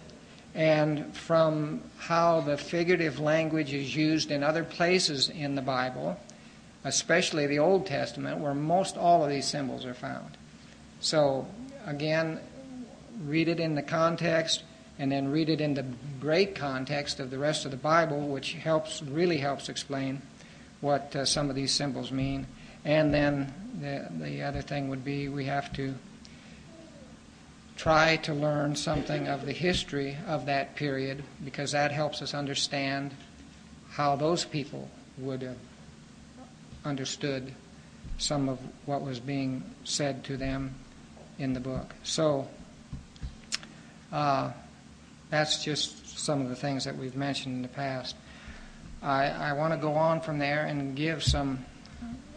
and 0.54 1.14
from 1.16 1.82
how 1.98 2.40
the 2.40 2.56
figurative 2.56 3.20
language 3.20 3.72
is 3.72 3.94
used 3.94 4.30
in 4.30 4.42
other 4.42 4.64
places 4.64 5.28
in 5.28 5.54
the 5.54 5.62
Bible, 5.62 6.18
especially 6.84 7.46
the 7.46 7.58
Old 7.58 7.86
Testament, 7.86 8.38
where 8.38 8.54
most 8.54 8.96
all 8.96 9.24
of 9.24 9.30
these 9.30 9.46
symbols 9.46 9.84
are 9.84 9.94
found. 9.94 10.36
So, 11.00 11.46
again, 11.86 12.40
read 13.24 13.48
it 13.48 13.60
in 13.60 13.74
the 13.74 13.82
context, 13.82 14.62
and 14.98 15.10
then 15.10 15.28
read 15.28 15.48
it 15.48 15.60
in 15.60 15.74
the 15.74 15.86
great 16.20 16.54
context 16.54 17.20
of 17.20 17.30
the 17.30 17.38
rest 17.38 17.64
of 17.64 17.70
the 17.70 17.76
Bible, 17.76 18.28
which 18.28 18.52
helps 18.52 19.02
really 19.02 19.38
helps 19.38 19.68
explain 19.68 20.20
what 20.80 21.14
uh, 21.16 21.24
some 21.24 21.48
of 21.48 21.56
these 21.56 21.72
symbols 21.72 22.12
mean. 22.12 22.46
And 22.84 23.12
then 23.12 23.52
the, 23.80 24.08
the 24.24 24.42
other 24.42 24.62
thing 24.62 24.88
would 24.88 25.04
be 25.04 25.28
we 25.28 25.44
have 25.46 25.72
to 25.74 25.94
try 27.76 28.16
to 28.16 28.34
learn 28.34 28.76
something 28.76 29.26
of 29.26 29.46
the 29.46 29.52
history 29.52 30.16
of 30.26 30.46
that 30.46 30.76
period 30.76 31.22
because 31.44 31.72
that 31.72 31.90
helps 31.90 32.20
us 32.20 32.34
understand 32.34 33.10
how 33.90 34.16
those 34.16 34.44
people 34.44 34.88
would 35.18 35.42
have 35.42 35.56
understood 36.84 37.54
some 38.18 38.48
of 38.48 38.58
what 38.84 39.02
was 39.02 39.18
being 39.18 39.62
said 39.84 40.22
to 40.24 40.36
them 40.36 40.74
in 41.38 41.54
the 41.54 41.60
book. 41.60 41.94
So 42.02 42.46
uh, 44.12 44.52
that's 45.30 45.64
just 45.64 46.18
some 46.18 46.42
of 46.42 46.48
the 46.48 46.56
things 46.56 46.84
that 46.84 46.96
we've 46.96 47.16
mentioned 47.16 47.56
in 47.56 47.62
the 47.62 47.68
past. 47.68 48.14
I, 49.02 49.28
I 49.28 49.52
want 49.54 49.72
to 49.72 49.78
go 49.78 49.94
on 49.94 50.20
from 50.20 50.38
there 50.38 50.66
and 50.66 50.94
give 50.94 51.22
some, 51.22 51.64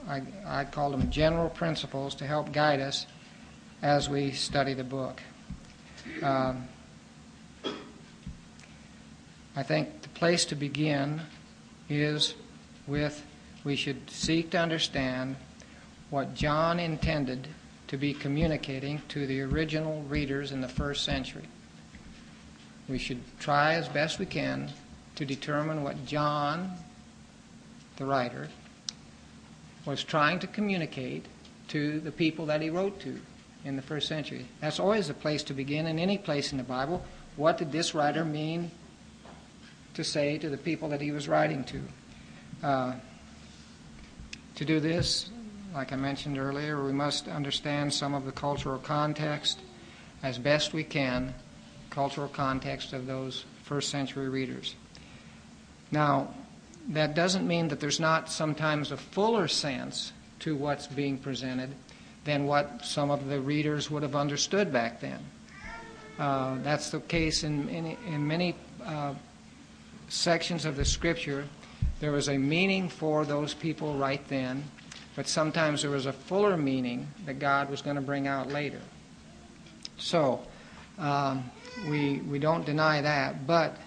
I, 0.07 0.21
I 0.45 0.65
call 0.65 0.91
them 0.91 1.09
general 1.09 1.49
principles 1.49 2.15
to 2.15 2.27
help 2.27 2.51
guide 2.51 2.79
us 2.79 3.05
as 3.81 4.09
we 4.09 4.31
study 4.31 4.73
the 4.73 4.83
book. 4.83 5.21
Um, 6.21 6.67
I 9.55 9.63
think 9.63 10.01
the 10.01 10.09
place 10.09 10.45
to 10.45 10.55
begin 10.55 11.21
is 11.89 12.33
with 12.87 13.23
we 13.63 13.75
should 13.75 14.09
seek 14.09 14.51
to 14.51 14.57
understand 14.57 15.35
what 16.09 16.33
John 16.33 16.79
intended 16.79 17.47
to 17.87 17.97
be 17.97 18.13
communicating 18.13 19.01
to 19.09 19.25
the 19.25 19.41
original 19.41 20.01
readers 20.03 20.51
in 20.51 20.61
the 20.61 20.67
first 20.67 21.03
century. 21.03 21.47
We 22.89 22.97
should 22.97 23.21
try 23.39 23.75
as 23.75 23.87
best 23.87 24.19
we 24.19 24.25
can 24.25 24.71
to 25.15 25.25
determine 25.25 25.83
what 25.83 26.05
John, 26.05 26.71
the 27.97 28.05
writer, 28.05 28.49
was 29.85 30.03
trying 30.03 30.39
to 30.39 30.47
communicate 30.47 31.25
to 31.69 31.99
the 31.99 32.11
people 32.11 32.45
that 32.47 32.61
he 32.61 32.69
wrote 32.69 32.99
to 33.01 33.19
in 33.65 33.75
the 33.75 33.81
first 33.81 34.07
century. 34.07 34.45
That's 34.61 34.79
always 34.79 35.07
the 35.07 35.13
place 35.13 35.43
to 35.43 35.53
begin 35.53 35.87
in 35.87 35.99
any 35.99 36.17
place 36.17 36.51
in 36.51 36.57
the 36.57 36.63
Bible. 36.63 37.03
What 37.35 37.57
did 37.57 37.71
this 37.71 37.95
writer 37.95 38.25
mean 38.25 38.71
to 39.93 40.03
say 40.03 40.37
to 40.37 40.49
the 40.49 40.57
people 40.57 40.89
that 40.89 41.01
he 41.01 41.11
was 41.11 41.27
writing 41.27 41.63
to? 41.65 41.81
Uh, 42.61 42.93
to 44.55 44.65
do 44.65 44.79
this, 44.79 45.29
like 45.73 45.91
I 45.91 45.95
mentioned 45.95 46.37
earlier, 46.37 46.83
we 46.83 46.93
must 46.93 47.27
understand 47.27 47.93
some 47.93 48.13
of 48.13 48.25
the 48.25 48.31
cultural 48.31 48.77
context 48.77 49.59
as 50.21 50.37
best 50.37 50.73
we 50.73 50.83
can, 50.83 51.33
cultural 51.89 52.27
context 52.27 52.93
of 52.93 53.07
those 53.07 53.45
first 53.63 53.89
century 53.89 54.29
readers. 54.29 54.75
Now, 55.91 56.33
that 56.89 57.15
doesn't 57.15 57.47
mean 57.47 57.69
that 57.69 57.79
there's 57.79 57.99
not 57.99 58.29
sometimes 58.29 58.91
a 58.91 58.97
fuller 58.97 59.47
sense 59.47 60.11
to 60.39 60.55
what's 60.55 60.87
being 60.87 61.17
presented 61.17 61.69
than 62.25 62.45
what 62.45 62.83
some 62.83 63.11
of 63.11 63.27
the 63.27 63.39
readers 63.39 63.89
would 63.89 64.03
have 64.03 64.15
understood 64.15 64.71
back 64.71 64.99
then. 64.99 65.19
Uh, 66.19 66.57
that's 66.61 66.89
the 66.89 66.99
case 67.01 67.43
in, 67.43 67.67
in, 67.69 67.97
in 68.07 68.27
many 68.27 68.55
uh, 68.85 69.13
sections 70.09 70.65
of 70.65 70.75
the 70.75 70.85
scripture. 70.85 71.45
There 71.99 72.11
was 72.11 72.29
a 72.29 72.37
meaning 72.37 72.89
for 72.89 73.25
those 73.25 73.53
people 73.53 73.95
right 73.95 74.25
then, 74.27 74.63
but 75.15 75.27
sometimes 75.27 75.81
there 75.81 75.91
was 75.91 76.05
a 76.05 76.13
fuller 76.13 76.57
meaning 76.57 77.07
that 77.25 77.39
God 77.39 77.69
was 77.69 77.81
going 77.81 77.95
to 77.95 78.01
bring 78.01 78.27
out 78.27 78.49
later. 78.49 78.81
So, 79.97 80.41
um, 80.99 81.49
we, 81.89 82.17
we 82.19 82.39
don't 82.39 82.65
deny 82.65 83.01
that, 83.01 83.47
but 83.47 83.77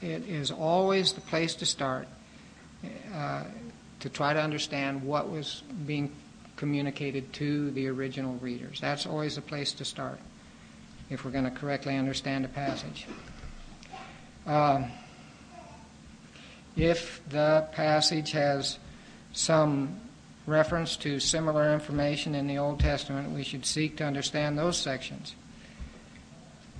it 0.00 0.28
is 0.28 0.50
always 0.50 1.12
the 1.12 1.20
place 1.20 1.54
to 1.56 1.66
start 1.66 2.08
to 2.82 4.08
try 4.08 4.32
to 4.32 4.40
understand 4.40 5.02
what 5.02 5.30
was 5.30 5.62
being 5.86 6.12
communicated 6.56 7.32
to 7.34 7.70
the 7.72 7.88
original 7.88 8.34
readers. 8.34 8.80
That's 8.80 9.06
always 9.06 9.38
a 9.38 9.42
place 9.42 9.72
to 9.74 9.84
start 9.84 10.18
if 11.08 11.24
we're 11.24 11.30
going 11.30 11.44
to 11.44 11.50
correctly 11.50 11.96
understand 11.96 12.44
a 12.44 12.48
passage. 12.48 13.06
Um, 14.46 14.86
if 16.76 17.20
the 17.28 17.66
passage 17.72 18.32
has 18.32 18.78
some 19.32 20.00
reference 20.46 20.96
to 20.96 21.20
similar 21.20 21.72
information 21.72 22.34
in 22.34 22.46
the 22.46 22.58
Old 22.58 22.80
Testament, 22.80 23.30
we 23.32 23.42
should 23.42 23.66
seek 23.66 23.96
to 23.96 24.04
understand 24.04 24.58
those 24.58 24.78
sections. 24.78 25.34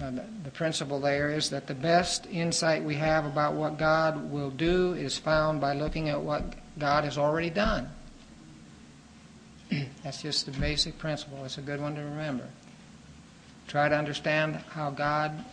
Uh, 0.01 0.11
the, 0.11 0.25
the 0.45 0.51
principle 0.51 0.99
there 0.99 1.31
is 1.31 1.51
that 1.51 1.67
the 1.67 1.75
best 1.75 2.27
insight 2.27 2.83
we 2.83 2.95
have 2.95 3.27
about 3.27 3.53
what 3.55 3.77
God 3.77 4.31
will 4.31 4.51
do 4.51 4.95
is 4.95 5.19
found 5.19 5.61
by 5.61 5.75
looking 5.75 6.09
at 6.09 6.21
what 6.21 6.55
God 6.79 7.05
has 7.05 7.19
already 7.19 7.51
done. 7.51 7.87
That's 10.03 10.23
just 10.23 10.47
the 10.47 10.53
basic 10.53 10.99
principle. 10.99 11.45
It's 11.45 11.59
a 11.59 11.63
good 11.63 11.83
one 11.83 11.95
to 11.97 12.01
remember. 12.01 12.49
Try 13.69 13.91
to 13.91 13.97
understand 13.97 14.57
how 14.71 14.91
God 14.91 15.45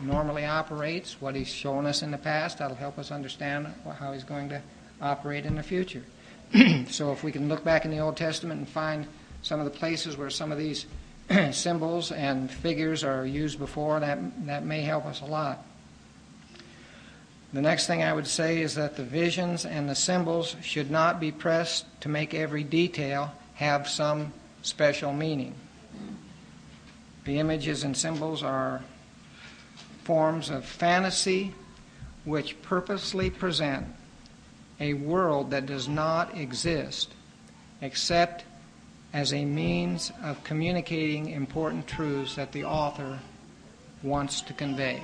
normally 0.00 0.46
operates, 0.46 1.20
what 1.20 1.34
He's 1.34 1.48
shown 1.48 1.84
us 1.84 2.02
in 2.02 2.10
the 2.10 2.18
past. 2.18 2.58
That'll 2.58 2.76
help 2.76 2.98
us 2.98 3.10
understand 3.10 3.68
how 3.98 4.14
He's 4.14 4.24
going 4.24 4.48
to 4.48 4.62
operate 5.02 5.44
in 5.44 5.56
the 5.56 5.62
future. 5.62 6.04
so 6.88 7.12
if 7.12 7.22
we 7.22 7.32
can 7.32 7.48
look 7.48 7.64
back 7.64 7.84
in 7.84 7.90
the 7.90 7.98
Old 7.98 8.16
Testament 8.16 8.60
and 8.60 8.68
find 8.68 9.06
some 9.42 9.60
of 9.60 9.66
the 9.66 9.78
places 9.78 10.16
where 10.16 10.30
some 10.30 10.52
of 10.52 10.58
these 10.58 10.86
symbols 11.52 12.10
and 12.12 12.50
figures 12.50 13.04
are 13.04 13.24
used 13.24 13.58
before, 13.58 14.00
that, 14.00 14.18
that 14.46 14.64
may 14.64 14.80
help 14.80 15.06
us 15.06 15.20
a 15.20 15.26
lot. 15.26 15.64
The 17.52 17.62
next 17.62 17.86
thing 17.86 18.02
I 18.02 18.12
would 18.12 18.26
say 18.26 18.60
is 18.60 18.76
that 18.76 18.96
the 18.96 19.02
visions 19.02 19.64
and 19.64 19.88
the 19.88 19.94
symbols 19.94 20.56
should 20.62 20.90
not 20.90 21.20
be 21.20 21.32
pressed 21.32 21.84
to 22.02 22.08
make 22.08 22.32
every 22.32 22.62
detail 22.62 23.32
have 23.54 23.88
some 23.88 24.32
special 24.62 25.12
meaning. 25.12 25.54
The 27.24 27.38
images 27.38 27.84
and 27.84 27.96
symbols 27.96 28.42
are 28.42 28.82
forms 30.04 30.50
of 30.50 30.64
fantasy 30.64 31.54
which 32.24 32.60
purposely 32.62 33.30
present 33.30 33.86
a 34.78 34.94
world 34.94 35.50
that 35.50 35.66
does 35.66 35.88
not 35.88 36.36
exist 36.36 37.12
except 37.82 38.44
as 39.12 39.32
a 39.32 39.44
means 39.44 40.12
of 40.22 40.42
communicating 40.44 41.30
important 41.30 41.86
truths 41.86 42.36
that 42.36 42.52
the 42.52 42.64
author 42.64 43.18
wants 44.02 44.40
to 44.42 44.52
convey. 44.52 45.02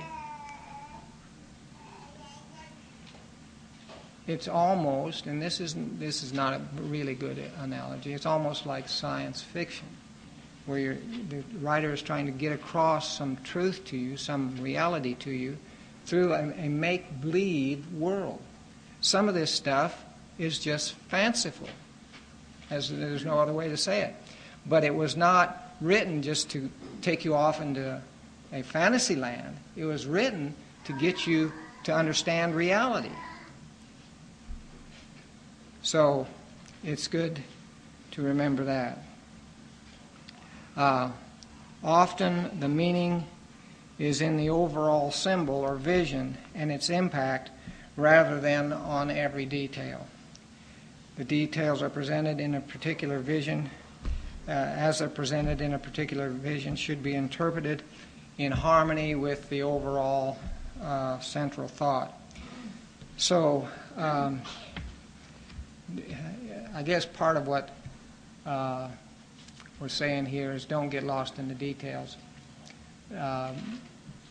It's 4.25 4.47
almost, 4.47 5.25
and 5.25 5.41
this 5.41 5.61
is 5.61 5.75
this 5.99 6.21
is 6.21 6.33
not 6.33 6.53
a 6.53 6.61
really 6.81 7.15
good 7.15 7.41
analogy. 7.59 8.13
It's 8.13 8.25
almost 8.25 8.65
like 8.65 8.89
science 8.89 9.41
fiction, 9.41 9.87
where 10.65 10.97
the 11.29 11.43
writer 11.61 11.93
is 11.93 12.01
trying 12.01 12.25
to 12.25 12.31
get 12.33 12.51
across 12.51 13.17
some 13.17 13.37
truth 13.43 13.85
to 13.85 13.97
you, 13.97 14.17
some 14.17 14.57
reality 14.61 15.15
to 15.15 15.31
you, 15.31 15.57
through 16.05 16.33
a, 16.33 16.51
a 16.57 16.67
make-believe 16.67 17.89
world. 17.93 18.41
Some 18.99 19.29
of 19.29 19.35
this 19.35 19.51
stuff 19.51 20.03
is 20.37 20.59
just 20.59 20.93
fanciful 21.09 21.69
there's 22.69 23.25
no 23.25 23.39
other 23.39 23.53
way 23.53 23.69
to 23.69 23.77
say 23.77 24.01
it. 24.01 24.15
But 24.65 24.83
it 24.83 24.93
was 24.93 25.15
not 25.15 25.75
written 25.79 26.21
just 26.21 26.49
to 26.51 26.69
take 27.01 27.23
you 27.23 27.35
off 27.35 27.61
into 27.61 28.01
a 28.51 28.63
fantasy 28.63 29.15
land. 29.15 29.57
It 29.75 29.85
was 29.85 30.05
written 30.05 30.53
to 30.85 30.93
get 30.93 31.27
you 31.27 31.51
to 31.83 31.93
understand 31.93 32.55
reality. 32.55 33.11
So 35.81 36.27
it's 36.83 37.07
good 37.07 37.41
to 38.11 38.21
remember 38.21 38.65
that. 38.65 39.03
Uh, 40.75 41.11
often 41.83 42.59
the 42.59 42.67
meaning 42.67 43.25
is 43.97 44.21
in 44.21 44.37
the 44.37 44.49
overall 44.49 45.11
symbol 45.11 45.55
or 45.55 45.75
vision 45.75 46.37
and 46.53 46.71
its 46.71 46.89
impact 46.89 47.49
rather 47.95 48.39
than 48.39 48.71
on 48.71 49.09
every 49.09 49.45
detail. 49.45 50.07
The 51.17 51.23
details 51.23 51.81
are 51.81 51.89
presented 51.89 52.39
in 52.39 52.53
a 52.53 52.61
particular 52.61 53.17
vision, 53.17 53.71
uh, 54.47 54.51
as 54.51 54.99
they're 54.99 55.09
presented 55.09 55.61
in 55.61 55.73
a 55.73 55.79
particular 55.79 56.29
vision, 56.29 56.75
should 56.75 57.01
be 57.01 57.15
interpreted 57.15 57.81
in 58.37 58.51
harmony 58.51 59.15
with 59.15 59.49
the 59.49 59.63
overall 59.63 60.37
uh, 60.79 61.17
central 61.19 61.67
thought. 61.67 62.13
So, 63.17 63.67
um, 63.95 64.43
I 66.75 66.83
guess 66.83 67.03
part 67.03 67.35
of 67.35 67.47
what 67.47 67.69
uh, 68.45 68.89
we're 69.79 69.87
saying 69.87 70.27
here 70.27 70.51
is 70.51 70.65
don't 70.65 70.89
get 70.89 71.03
lost 71.03 71.39
in 71.39 71.47
the 71.47 71.55
details. 71.55 72.15
Um, 73.17 73.81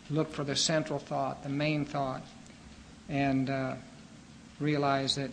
look 0.08 0.32
for 0.32 0.44
the 0.44 0.54
central 0.54 1.00
thought, 1.00 1.42
the 1.42 1.48
main 1.48 1.84
thought, 1.84 2.22
and 3.08 3.50
uh, 3.50 3.74
realize 4.60 5.16
that 5.16 5.32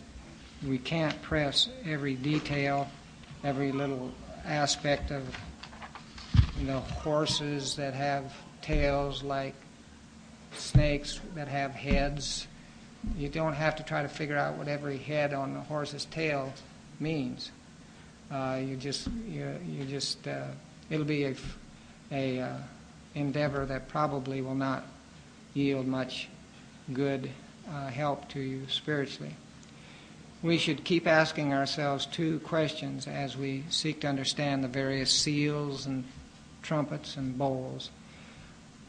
we 0.66 0.78
can't 0.78 1.20
press 1.22 1.68
every 1.84 2.14
detail, 2.14 2.88
every 3.42 3.72
little 3.72 4.10
aspect 4.44 5.10
of 5.10 5.22
you 6.58 6.66
know 6.66 6.80
horses 6.80 7.76
that 7.76 7.94
have 7.94 8.32
tails 8.62 9.22
like 9.22 9.54
snakes 10.52 11.20
that 11.34 11.48
have 11.48 11.72
heads. 11.72 12.46
You 13.16 13.28
don't 13.28 13.54
have 13.54 13.76
to 13.76 13.82
try 13.82 14.02
to 14.02 14.08
figure 14.08 14.36
out 14.36 14.56
what 14.56 14.68
every 14.68 14.96
head 14.96 15.34
on 15.34 15.54
the 15.54 15.60
horse's 15.60 16.06
tail 16.06 16.52
means. 17.00 17.50
Uh, 18.30 18.60
you 18.62 18.76
just 18.76 19.08
you, 19.28 19.58
you 19.66 19.84
just 19.84 20.26
uh, 20.26 20.46
it'll 20.88 21.04
be 21.04 21.24
a, 21.24 21.34
a 22.10 22.40
uh, 22.40 22.56
endeavor 23.14 23.66
that 23.66 23.88
probably 23.88 24.40
will 24.40 24.54
not 24.54 24.84
yield 25.52 25.86
much 25.86 26.28
good 26.92 27.30
uh, 27.70 27.88
help 27.88 28.28
to 28.30 28.40
you 28.40 28.62
spiritually. 28.68 29.34
We 30.44 30.58
should 30.58 30.84
keep 30.84 31.06
asking 31.06 31.54
ourselves 31.54 32.04
two 32.04 32.38
questions 32.40 33.06
as 33.06 33.34
we 33.34 33.64
seek 33.70 34.00
to 34.02 34.08
understand 34.08 34.62
the 34.62 34.68
various 34.68 35.10
seals 35.10 35.86
and 35.86 36.04
trumpets 36.60 37.16
and 37.16 37.38
bowls. 37.38 37.88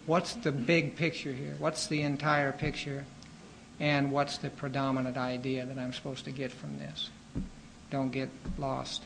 What's 0.06 0.34
the 0.34 0.52
big 0.52 0.98
picture 0.98 1.32
here? 1.32 1.56
What's 1.58 1.88
the 1.88 2.02
entire 2.02 2.52
picture? 2.52 3.06
And 3.80 4.12
what's 4.12 4.38
the 4.38 4.50
predominant 4.50 5.16
idea 5.16 5.66
that 5.66 5.78
I'm 5.78 5.94
supposed 5.94 6.26
to 6.26 6.32
get 6.32 6.52
from 6.52 6.78
this? 6.78 7.10
Don't 7.90 8.12
get 8.12 8.28
lost 8.58 9.04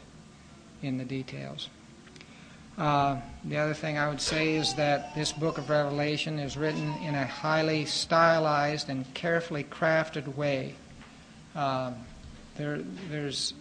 in 0.81 0.97
the 0.97 1.05
details. 1.05 1.69
Uh, 2.79 3.17
the 3.45 3.57
other 3.57 3.75
thing 3.75 3.99
I 3.99 4.09
would 4.09 4.21
say 4.21 4.55
is 4.55 4.73
that 4.73 5.13
this 5.13 5.31
book 5.31 5.59
of 5.59 5.69
Revelation 5.69 6.39
is 6.39 6.57
written 6.57 6.95
in 7.03 7.13
a 7.13 7.27
highly 7.27 7.85
stylized 7.85 8.89
and 8.89 9.05
carefully 9.13 9.65
crafted 9.65 10.35
way. 10.35 10.73
Uh, 11.55 11.91
there, 12.59 12.79
there's 13.09 13.53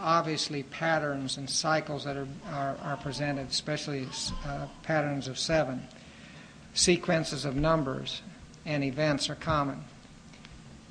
obviously 0.00 0.62
patterns 0.62 1.36
and 1.36 1.50
cycles 1.50 2.04
that 2.04 2.16
are, 2.16 2.28
are, 2.52 2.76
are 2.80 2.96
presented, 2.96 3.48
especially 3.48 4.06
uh, 4.46 4.66
patterns 4.84 5.26
of 5.26 5.36
seven. 5.36 5.82
Sequences 6.72 7.44
of 7.44 7.56
numbers 7.56 8.22
and 8.64 8.84
events 8.84 9.28
are 9.28 9.34
common. 9.34 9.82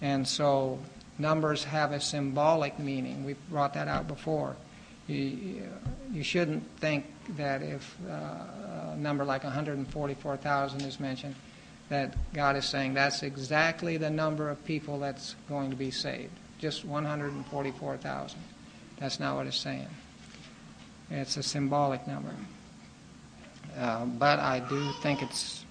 And 0.01 0.27
so 0.27 0.79
numbers 1.17 1.63
have 1.63 1.93
a 1.93 2.01
symbolic 2.01 2.77
meaning. 2.77 3.23
We 3.23 3.35
brought 3.49 3.73
that 3.75 3.87
out 3.87 4.09
before. 4.09 4.57
You, 5.07 5.63
you 6.11 6.23
shouldn't 6.23 6.63
think 6.79 7.05
that 7.37 7.61
if 7.61 7.97
uh, 8.07 8.91
a 8.91 8.97
number 8.97 9.23
like 9.23 9.45
144,000 9.45 10.81
is 10.81 10.99
mentioned, 10.99 11.35
that 11.87 12.15
God 12.33 12.57
is 12.57 12.65
saying 12.65 12.95
that's 12.95 13.23
exactly 13.23 13.95
the 13.95 14.09
number 14.09 14.49
of 14.49 14.63
people 14.65 14.99
that's 14.99 15.35
going 15.47 15.69
to 15.69 15.77
be 15.77 15.89
saved. 15.89 16.33
Just 16.59 16.85
144,000. 16.85 18.39
That's 18.97 19.19
not 19.19 19.35
what 19.35 19.47
it's 19.47 19.57
saying. 19.57 19.87
It's 21.09 21.37
a 21.37 21.43
symbolic 21.43 22.05
number. 22.07 22.35
Uh, 23.77 24.05
but 24.05 24.39
I 24.39 24.59
do 24.59 24.91
think 25.01 25.21
it's 25.21 25.65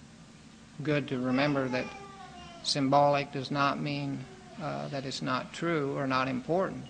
good 0.83 1.09
to 1.09 1.19
remember 1.19 1.69
that 1.69 1.85
symbolic 2.63 3.33
does 3.33 3.51
not 3.51 3.81
mean 3.81 4.25
uh, 4.63 4.89
that 4.89 5.05
it's 5.05 5.23
not 5.23 5.53
true 5.53 5.97
or 5.97 6.07
not 6.07 6.27
important. 6.29 6.85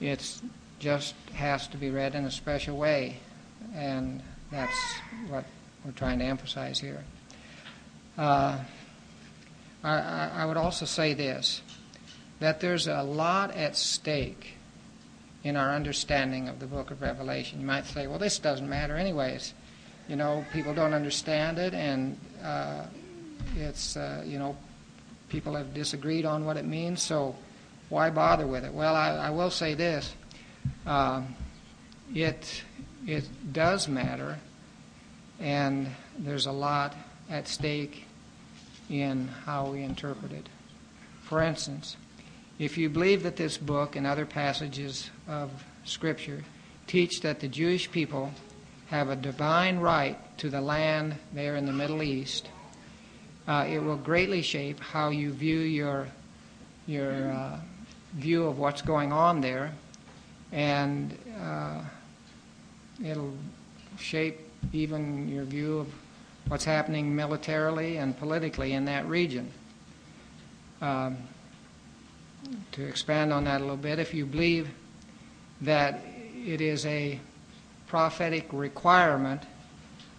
It 0.00 0.40
just 0.78 1.14
has 1.34 1.66
to 1.68 1.76
be 1.76 1.90
read 1.90 2.14
in 2.14 2.24
a 2.24 2.30
special 2.30 2.76
way, 2.76 3.18
and 3.74 4.22
that's 4.50 4.76
what 5.28 5.44
we're 5.84 5.92
trying 5.92 6.18
to 6.20 6.24
emphasize 6.24 6.78
here. 6.78 7.02
Uh, 8.16 8.58
I, 9.84 10.30
I 10.34 10.44
would 10.44 10.56
also 10.56 10.84
say 10.84 11.14
this 11.14 11.62
that 12.42 12.58
there's 12.58 12.88
a 12.88 13.04
lot 13.04 13.54
at 13.54 13.76
stake 13.76 14.54
in 15.44 15.56
our 15.56 15.76
understanding 15.76 16.48
of 16.48 16.58
the 16.58 16.66
book 16.66 16.90
of 16.90 17.00
Revelation. 17.00 17.60
You 17.60 17.66
might 17.66 17.86
say, 17.86 18.08
well, 18.08 18.18
this 18.18 18.40
doesn't 18.40 18.68
matter, 18.68 18.96
anyways. 18.96 19.54
You 20.08 20.16
know, 20.16 20.44
people 20.52 20.74
don't 20.74 20.92
understand 20.92 21.60
it, 21.60 21.72
and 21.72 22.18
uh, 22.42 22.86
it's, 23.56 23.96
uh, 23.96 24.24
you 24.26 24.40
know, 24.40 24.56
people 25.28 25.54
have 25.54 25.72
disagreed 25.72 26.24
on 26.24 26.44
what 26.44 26.56
it 26.56 26.64
means, 26.64 27.00
so 27.00 27.36
why 27.90 28.10
bother 28.10 28.46
with 28.46 28.64
it? 28.64 28.74
Well, 28.74 28.96
I, 28.96 29.10
I 29.10 29.30
will 29.30 29.50
say 29.50 29.74
this 29.74 30.12
uh, 30.84 31.22
it, 32.12 32.64
it 33.06 33.24
does 33.52 33.86
matter, 33.86 34.36
and 35.38 35.88
there's 36.18 36.46
a 36.46 36.52
lot 36.52 36.96
at 37.30 37.46
stake 37.46 38.04
in 38.90 39.28
how 39.28 39.70
we 39.70 39.84
interpret 39.84 40.32
it. 40.32 40.48
For 41.22 41.40
instance, 41.40 41.96
if 42.62 42.78
you 42.78 42.88
believe 42.88 43.24
that 43.24 43.36
this 43.36 43.58
book 43.58 43.96
and 43.96 44.06
other 44.06 44.24
passages 44.24 45.10
of 45.26 45.50
Scripture 45.84 46.44
teach 46.86 47.20
that 47.22 47.40
the 47.40 47.48
Jewish 47.48 47.90
people 47.90 48.30
have 48.86 49.08
a 49.08 49.16
divine 49.16 49.78
right 49.78 50.16
to 50.38 50.48
the 50.48 50.60
land 50.60 51.16
there 51.32 51.56
in 51.56 51.66
the 51.66 51.72
Middle 51.72 52.02
East, 52.02 52.48
uh, 53.48 53.66
it 53.68 53.78
will 53.80 53.96
greatly 53.96 54.42
shape 54.42 54.78
how 54.78 55.10
you 55.10 55.32
view 55.32 55.58
your 55.58 56.06
your 56.86 57.32
uh, 57.32 57.58
view 58.14 58.44
of 58.44 58.58
what's 58.58 58.82
going 58.82 59.12
on 59.12 59.40
there, 59.40 59.72
and 60.52 61.16
uh, 61.40 61.80
it'll 63.04 63.34
shape 63.98 64.38
even 64.72 65.28
your 65.28 65.44
view 65.44 65.78
of 65.78 65.88
what's 66.48 66.64
happening 66.64 67.14
militarily 67.14 67.96
and 67.96 68.16
politically 68.18 68.72
in 68.72 68.84
that 68.84 69.06
region. 69.06 69.50
Um, 70.80 71.16
to 72.72 72.84
expand 72.86 73.32
on 73.32 73.44
that 73.44 73.60
a 73.60 73.64
little 73.64 73.76
bit, 73.76 73.98
if 73.98 74.14
you 74.14 74.26
believe 74.26 74.68
that 75.60 76.00
it 76.44 76.60
is 76.60 76.84
a 76.86 77.20
prophetic 77.86 78.46
requirement 78.52 79.42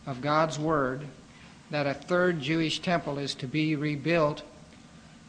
of 0.05 0.21
God's 0.21 0.59
Word 0.59 1.05
that 1.71 1.87
a 1.87 1.93
third 1.93 2.39
Jewish 2.39 2.79
temple 2.79 3.17
is 3.17 3.33
to 3.35 3.47
be 3.47 3.75
rebuilt 3.75 4.43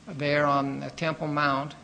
there 0.07 0.44
on 0.44 0.80
the 0.80 0.90
Temple 0.90 1.26
Mount, 1.26 1.74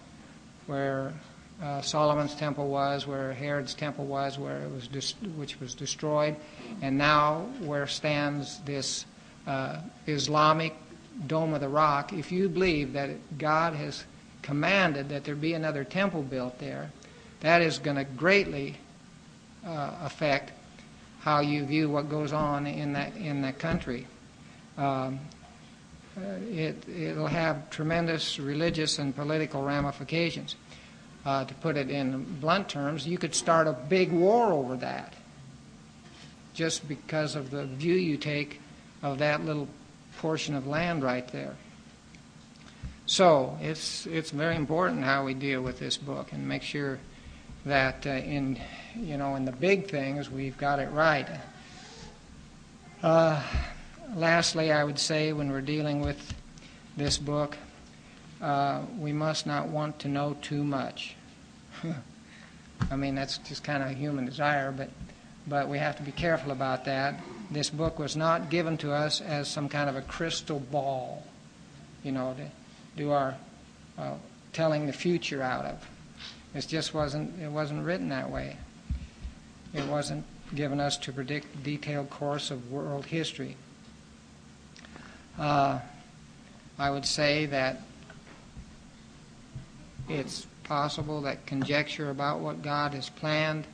where 0.67 1.15
uh, 1.63 1.81
Solomon's 1.81 2.35
temple 2.35 2.69
was, 2.69 3.07
where 3.07 3.33
Herod's 3.33 3.75
temple 3.75 4.05
was, 4.05 4.39
where 4.39 4.63
it 4.63 4.71
was 4.71 4.87
dis- 4.87 5.15
which 5.37 5.59
was 5.61 5.75
destroyed, 5.75 6.37
and 6.83 6.99
now 6.99 7.47
where 7.61 7.87
stands 7.87 8.61
this 8.61 9.07
uh, 9.47 9.81
Islamic 10.07 10.75
Dome 11.27 11.55
of 11.55 11.61
the 11.61 11.69
Rock. 11.69 12.13
If 12.13 12.31
you 12.31 12.49
believe 12.49 12.93
that 12.93 13.11
God 13.39 13.75
has 13.75 14.05
commanded 14.43 15.09
that 15.11 15.25
there 15.25 15.35
be 15.35 15.55
another 15.55 15.85
temple 15.85 16.23
built 16.23 16.59
there, 16.59 16.91
that 17.41 17.63
is 17.63 17.79
going 17.79 17.97
to 17.97 18.05
greatly 18.05 18.77
uh, 19.67 19.93
affect 20.03 20.53
how 21.21 21.41
you 21.41 21.65
view 21.65 21.89
what 21.91 22.09
goes 22.09 22.33
on 22.33 22.67
in 22.67 22.95
that 22.95 23.15
in 23.17 23.43
that 23.43 23.59
country 23.59 24.07
um, 24.81 25.21
uh, 26.17 26.23
it, 26.51 26.89
it'll 26.89 27.27
have 27.27 27.71
tremendous 27.71 28.39
religious 28.39 28.99
and 28.99 29.15
political 29.15 29.63
ramifications. 29.63 30.57
Uh, 31.25 31.45
to 31.45 31.55
put 31.55 31.77
it 31.77 31.91
in 31.91 32.25
blunt 32.41 32.69
terms, 32.69 33.07
you 33.07 33.19
could 33.19 33.35
start 33.35 33.67
a 33.67 33.73
big 33.73 34.11
war 34.11 34.53
over 34.53 34.77
that 34.77 35.13
just 36.55 36.89
because 36.89 37.37
of 37.37 37.51
the 37.51 37.67
view 37.67 37.95
you 37.95 38.17
take 38.17 38.61
of 39.03 39.19
that 39.19 39.45
little 39.45 39.69
portion 40.19 40.55
of 40.55 40.67
land 40.67 41.03
right 41.03 41.29
there. 41.29 41.55
So 43.11 43.59
it's 43.61 44.07
it's 44.07 44.31
very 44.31 44.55
important 44.55 45.03
how 45.03 45.25
we 45.25 45.35
deal 45.35 45.63
with 45.63 45.81
this 45.81 45.97
book 45.97 46.31
and 46.31 46.47
make 46.47 46.63
sure 46.63 47.01
that 47.67 48.07
uh, 48.07 48.11
in 48.11 48.57
you 48.95 49.17
know 49.17 49.35
in 49.35 49.45
the 49.45 49.51
big 49.51 49.91
things 49.91 50.31
we've 50.31 50.57
got 50.57 50.79
it 50.79 50.89
right. 50.93 51.27
Uh, 53.03 53.43
lastly, 54.15 54.71
I 54.71 54.85
would 54.85 55.01
say 55.01 55.33
when 55.33 55.51
we're 55.51 55.61
dealing 55.61 56.03
with 56.03 56.35
this 56.97 57.19
book, 57.19 57.57
uh, 58.41 58.83
we 58.97 59.13
must 59.13 59.45
not 59.45 59.67
want 59.67 59.99
to 59.99 60.09
know 60.09 60.37
too 60.41 60.63
much. 60.63 61.17
I 62.93 62.95
mean, 62.95 63.17
that's 63.17 63.39
just 63.39 63.65
kind 63.65 63.83
of 63.83 63.91
a 63.91 63.95
human 63.95 64.25
desire, 64.25 64.71
but, 64.71 64.89
but 65.49 65.69
we 65.69 65.79
have 65.79 65.97
to 65.97 66.05
be 66.05 66.13
careful 66.13 66.53
about 66.53 66.85
that. 66.85 67.19
This 67.51 67.71
book 67.71 67.99
was 67.99 68.15
not 68.15 68.51
given 68.51 68.77
to 68.79 68.93
us 68.93 69.21
as 69.21 69.49
some 69.49 69.69
kind 69.69 69.91
of 69.91 69.97
a 69.97 70.03
crystal 70.03 70.61
ball, 70.61 71.25
you 72.05 72.13
know, 72.13 72.35
to 72.35 72.60
do 73.01 73.13
our 73.13 73.35
uh, 73.99 74.13
telling 74.53 74.87
the 74.87 74.93
future 74.93 75.43
out 75.43 75.65
of. 75.65 75.89
It 76.55 76.67
just 76.69 76.93
wasn't, 76.93 77.41
it 77.41 77.51
wasn't 77.51 77.85
written 77.85 78.11
that 78.11 78.31
way. 78.31 78.59
It 79.73 79.87
wasn't 79.87 80.25
given 80.55 80.81
us 80.81 80.99
to 80.99 81.13
predict 81.13 81.47
the 81.53 81.77
detailed 81.77 82.11
course 82.11 82.51
of 82.51 82.71
world 82.71 83.07
history. 83.07 83.57
Uh, 85.39 85.79
I 86.79 86.91
would 86.91 87.07
say 87.07 87.47
that 87.47 87.81
it's 90.09 90.47
possible 90.65 91.23
that 91.23 91.47
conjecture 91.47 92.11
about 92.11 92.41
what 92.41 92.61
God 92.61 92.93
has 92.93 93.09
planned 93.09 93.67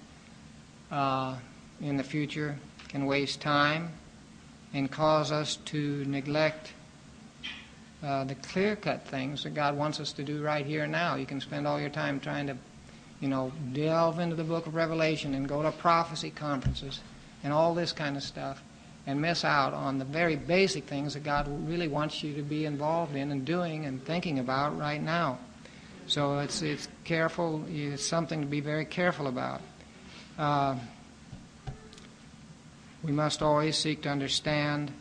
uh, 0.92 1.34
in 1.80 1.96
the 1.96 2.04
future 2.04 2.56
can 2.88 3.06
waste 3.06 3.40
time 3.40 3.90
and 4.72 4.88
cause 4.88 5.32
us 5.32 5.56
to 5.64 6.04
neglect 6.04 6.72
uh, 8.06 8.22
the 8.22 8.36
clear 8.36 8.76
cut 8.76 9.04
things 9.08 9.42
that 9.42 9.54
God 9.54 9.76
wants 9.76 9.98
us 9.98 10.12
to 10.12 10.22
do 10.22 10.40
right 10.40 10.64
here 10.64 10.84
and 10.84 10.92
now. 10.92 11.16
You 11.16 11.26
can 11.26 11.40
spend 11.40 11.66
all 11.66 11.80
your 11.80 11.90
time 11.90 12.20
trying 12.20 12.46
to, 12.46 12.56
you 13.20 13.26
know, 13.26 13.50
delve 13.72 14.20
into 14.20 14.36
the 14.36 14.44
book 14.44 14.68
of 14.68 14.76
Revelation 14.76 15.34
and 15.34 15.48
go 15.48 15.60
to 15.62 15.72
prophecy 15.72 16.30
conferences 16.30 17.00
and 17.42 17.52
all 17.52 17.74
this 17.74 17.90
kind 17.90 18.16
of 18.16 18.22
stuff 18.22 18.62
and 19.08 19.20
miss 19.20 19.44
out 19.44 19.74
on 19.74 19.98
the 19.98 20.04
very 20.04 20.36
basic 20.36 20.84
things 20.84 21.14
that 21.14 21.24
God 21.24 21.48
really 21.68 21.88
wants 21.88 22.22
you 22.22 22.32
to 22.34 22.42
be 22.42 22.64
involved 22.64 23.16
in 23.16 23.32
and 23.32 23.44
doing 23.44 23.86
and 23.86 24.04
thinking 24.04 24.38
about 24.38 24.78
right 24.78 25.02
now. 25.02 25.38
So 26.06 26.38
it's 26.38 26.62
it's 26.62 26.86
careful. 27.02 27.64
It's 27.68 28.04
something 28.04 28.40
to 28.40 28.46
be 28.46 28.60
very 28.60 28.84
careful 28.84 29.26
about. 29.26 29.60
Uh, 30.38 30.76
we 33.02 33.10
must 33.10 33.42
always 33.42 33.76
seek 33.76 34.02
to 34.02 34.08
understand 34.08 34.92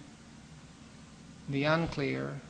the 1.49 1.65
unclear 1.65 2.41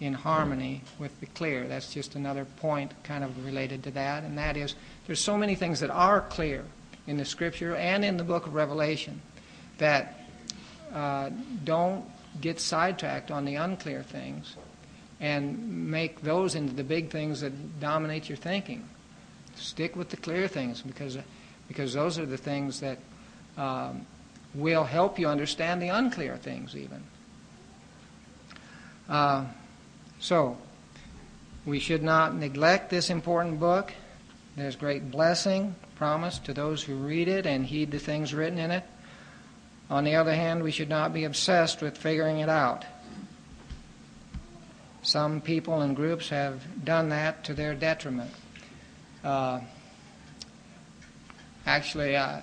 in 0.00 0.14
harmony 0.14 0.82
with 0.98 1.18
the 1.20 1.26
clear. 1.26 1.66
That's 1.66 1.92
just 1.92 2.14
another 2.14 2.44
point 2.44 2.92
kind 3.02 3.24
of 3.24 3.44
related 3.44 3.82
to 3.84 3.90
that, 3.92 4.24
and 4.24 4.38
that 4.38 4.56
is 4.56 4.74
there's 5.06 5.20
so 5.20 5.36
many 5.36 5.54
things 5.54 5.80
that 5.80 5.90
are 5.90 6.20
clear 6.20 6.64
in 7.06 7.16
the 7.16 7.24
Scripture 7.24 7.74
and 7.74 8.04
in 8.04 8.16
the 8.16 8.24
book 8.24 8.46
of 8.46 8.54
Revelation 8.54 9.20
that 9.78 10.20
uh, 10.92 11.30
don't 11.64 12.04
get 12.40 12.60
sidetracked 12.60 13.30
on 13.30 13.44
the 13.44 13.56
unclear 13.56 14.02
things 14.02 14.56
and 15.20 15.90
make 15.90 16.20
those 16.20 16.54
into 16.54 16.74
the 16.74 16.84
big 16.84 17.10
things 17.10 17.40
that 17.40 17.80
dominate 17.80 18.28
your 18.28 18.36
thinking. 18.36 18.88
Stick 19.56 19.96
with 19.96 20.10
the 20.10 20.16
clear 20.16 20.46
things 20.46 20.82
because, 20.82 21.18
because 21.66 21.94
those 21.94 22.18
are 22.18 22.26
the 22.26 22.36
things 22.36 22.80
that 22.80 22.98
um, 23.56 24.06
will 24.54 24.84
help 24.84 25.18
you 25.18 25.26
understand 25.26 25.82
the 25.82 25.88
unclear 25.88 26.36
things, 26.36 26.76
even. 26.76 27.02
Uh, 29.08 29.46
so, 30.18 30.56
we 31.64 31.78
should 31.78 32.02
not 32.02 32.34
neglect 32.34 32.90
this 32.90 33.10
important 33.10 33.60
book. 33.60 33.92
There's 34.56 34.76
great 34.76 35.10
blessing 35.10 35.74
promised 35.96 36.44
to 36.46 36.54
those 36.54 36.82
who 36.82 36.94
read 36.94 37.28
it 37.28 37.46
and 37.46 37.66
heed 37.66 37.90
the 37.90 37.98
things 37.98 38.32
written 38.32 38.58
in 38.58 38.70
it. 38.70 38.84
On 39.90 40.04
the 40.04 40.16
other 40.16 40.34
hand, 40.34 40.62
we 40.62 40.70
should 40.70 40.88
not 40.88 41.12
be 41.12 41.24
obsessed 41.24 41.80
with 41.80 41.96
figuring 41.96 42.38
it 42.38 42.48
out. 42.48 42.84
Some 45.02 45.40
people 45.40 45.80
and 45.80 45.96
groups 45.96 46.28
have 46.28 46.84
done 46.84 47.08
that 47.08 47.44
to 47.44 47.54
their 47.54 47.74
detriment. 47.74 48.30
Uh, 49.24 49.60
actually, 51.66 52.16
uh, 52.16 52.40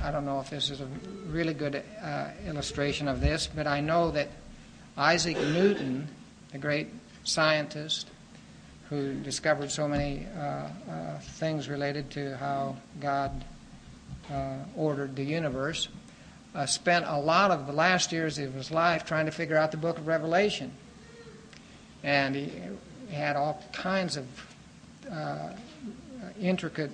I 0.00 0.10
don't 0.10 0.24
know 0.24 0.40
if 0.40 0.50
this 0.50 0.70
is 0.70 0.80
a 0.80 0.88
really 1.26 1.54
good 1.54 1.82
uh, 2.02 2.28
illustration 2.46 3.08
of 3.08 3.20
this, 3.20 3.48
but 3.52 3.66
I 3.66 3.80
know 3.80 4.10
that 4.12 4.28
Isaac 4.96 5.36
Newton, 5.36 6.08
the 6.52 6.58
great 6.58 6.88
scientist 7.24 8.08
who 8.90 9.14
discovered 9.14 9.70
so 9.70 9.88
many 9.88 10.26
uh, 10.36 10.40
uh, 10.40 11.18
things 11.18 11.68
related 11.68 12.10
to 12.10 12.36
how 12.36 12.76
God 13.00 13.44
uh, 14.30 14.56
ordered 14.76 15.16
the 15.16 15.24
universe, 15.24 15.88
uh, 16.54 16.66
spent 16.66 17.06
a 17.08 17.18
lot 17.18 17.50
of 17.50 17.66
the 17.66 17.72
last 17.72 18.12
years 18.12 18.38
of 18.38 18.52
his 18.52 18.70
life 18.70 19.06
trying 19.06 19.24
to 19.24 19.32
figure 19.32 19.56
out 19.56 19.70
the 19.70 19.78
book 19.78 19.96
of 19.96 20.06
Revelation. 20.06 20.70
And 22.02 22.34
he, 22.34 22.52
he 23.08 23.14
had 23.14 23.36
all 23.36 23.62
kinds 23.72 24.18
of 24.18 24.26
uh, 25.10 25.48
intricate 26.38 26.90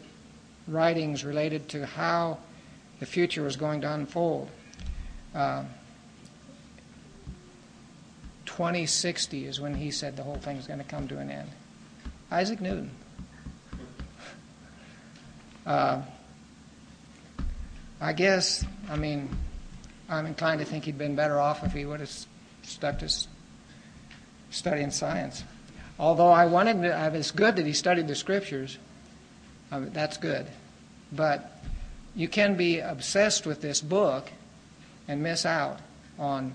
writings 0.69 1.25
related 1.25 1.69
to 1.71 1.85
how 1.85 2.39
the 3.01 3.07
future 3.07 3.43
was 3.43 3.57
going 3.57 3.81
to 3.81 3.93
unfold. 3.93 4.49
Uh, 8.59 8.65
2060 8.65 9.47
is 9.47 9.61
when 9.61 9.73
he 9.73 9.93
said 9.93 10.17
the 10.17 10.23
whole 10.25 10.35
thing 10.35 10.57
is 10.57 10.67
going 10.67 10.81
to 10.81 10.85
come 10.85 11.07
to 11.07 11.19
an 11.19 11.31
end. 11.31 11.49
Isaac 12.33 12.61
Newton. 12.61 12.91
Uh, 15.65 16.03
I 18.01 18.13
guess, 18.13 18.65
I 18.91 18.97
mean, 18.97 19.29
I'm 20.09 20.27
inclined 20.27 20.59
to 20.59 20.67
think 20.67 20.85
he'd 20.85 20.99
been 20.99 21.15
better 21.15 21.39
off 21.39 21.63
if 21.63 21.73
he 21.73 21.85
would 21.85 22.01
have 22.01 22.11
stuck 22.63 22.99
to 22.99 23.09
studying 24.51 24.91
science. 24.91 25.45
Although 25.97 26.31
I 26.31 26.47
wanted 26.47 26.83
to, 26.83 27.15
it's 27.15 27.31
good 27.31 27.55
that 27.57 27.67
he 27.67 27.73
studied 27.73 28.09
the 28.09 28.17
scriptures. 28.17 28.77
That's 29.71 30.17
good. 30.17 30.49
But 31.13 31.63
you 32.17 32.27
can 32.27 32.57
be 32.57 32.81
obsessed 32.81 33.47
with 33.47 33.61
this 33.61 33.81
book 33.81 34.33
and 35.07 35.23
miss 35.23 35.47
out 35.47 35.79
on 36.19 36.55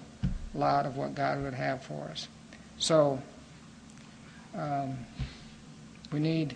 lot 0.54 0.86
of 0.86 0.98
what 0.98 1.16
God 1.16 1.42
would 1.44 1.54
have 1.54 1.84
for 1.84 2.10
us. 2.12 2.28
So 2.78 3.22
um, 4.56 4.98
we 6.12 6.20
need 6.20 6.56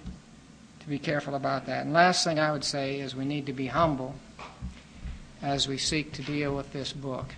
to 0.80 0.88
be 0.88 1.00
careful 1.00 1.36
about 1.36 1.66
that. 1.66 1.84
And 1.84 1.94
last 1.94 2.24
thing 2.24 2.40
I 2.40 2.52
would 2.52 2.64
say 2.64 3.00
is 3.00 3.16
we 3.16 3.26
need 3.26 3.46
to 3.48 3.54
be 3.54 3.68
humble 3.68 4.16
as 5.42 5.68
we 5.68 5.78
seek 5.78 6.14
to 6.14 6.22
deal 6.22 6.56
with 6.56 6.72
this 6.74 6.94
book, 6.94 7.36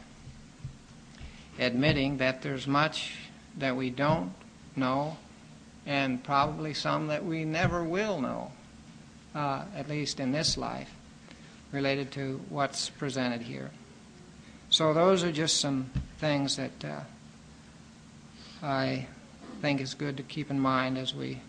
admitting 1.58 2.18
that 2.18 2.42
there's 2.42 2.68
much 2.68 3.16
that 3.58 3.76
we 3.76 3.90
don't 3.90 4.32
know 4.76 5.18
and 5.86 6.24
probably 6.24 6.74
some 6.74 7.08
that 7.08 7.26
we 7.26 7.44
never 7.44 7.84
will 7.84 8.22
know, 8.22 8.52
uh, 9.34 9.64
at 9.76 9.90
least 9.90 10.20
in 10.20 10.32
this 10.32 10.58
life, 10.58 10.92
related 11.72 12.12
to 12.12 12.40
what's 12.50 12.90
presented 12.90 13.42
here. 13.42 13.72
So 14.70 14.94
those 14.94 15.24
are 15.24 15.32
just 15.32 15.60
some 15.60 15.90
things 16.20 16.58
that 16.58 16.86
uh, 16.86 17.00
I 18.62 19.08
think 19.62 19.82
is 19.82 19.94
good 19.94 20.18
to 20.18 20.24
keep 20.24 20.52
in 20.52 20.60
mind 20.60 20.98
as 20.98 21.16
we 21.16 21.42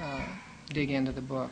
uh, 0.00 0.22
dig 0.70 0.90
into 0.90 1.12
the 1.12 1.20
book. 1.20 1.50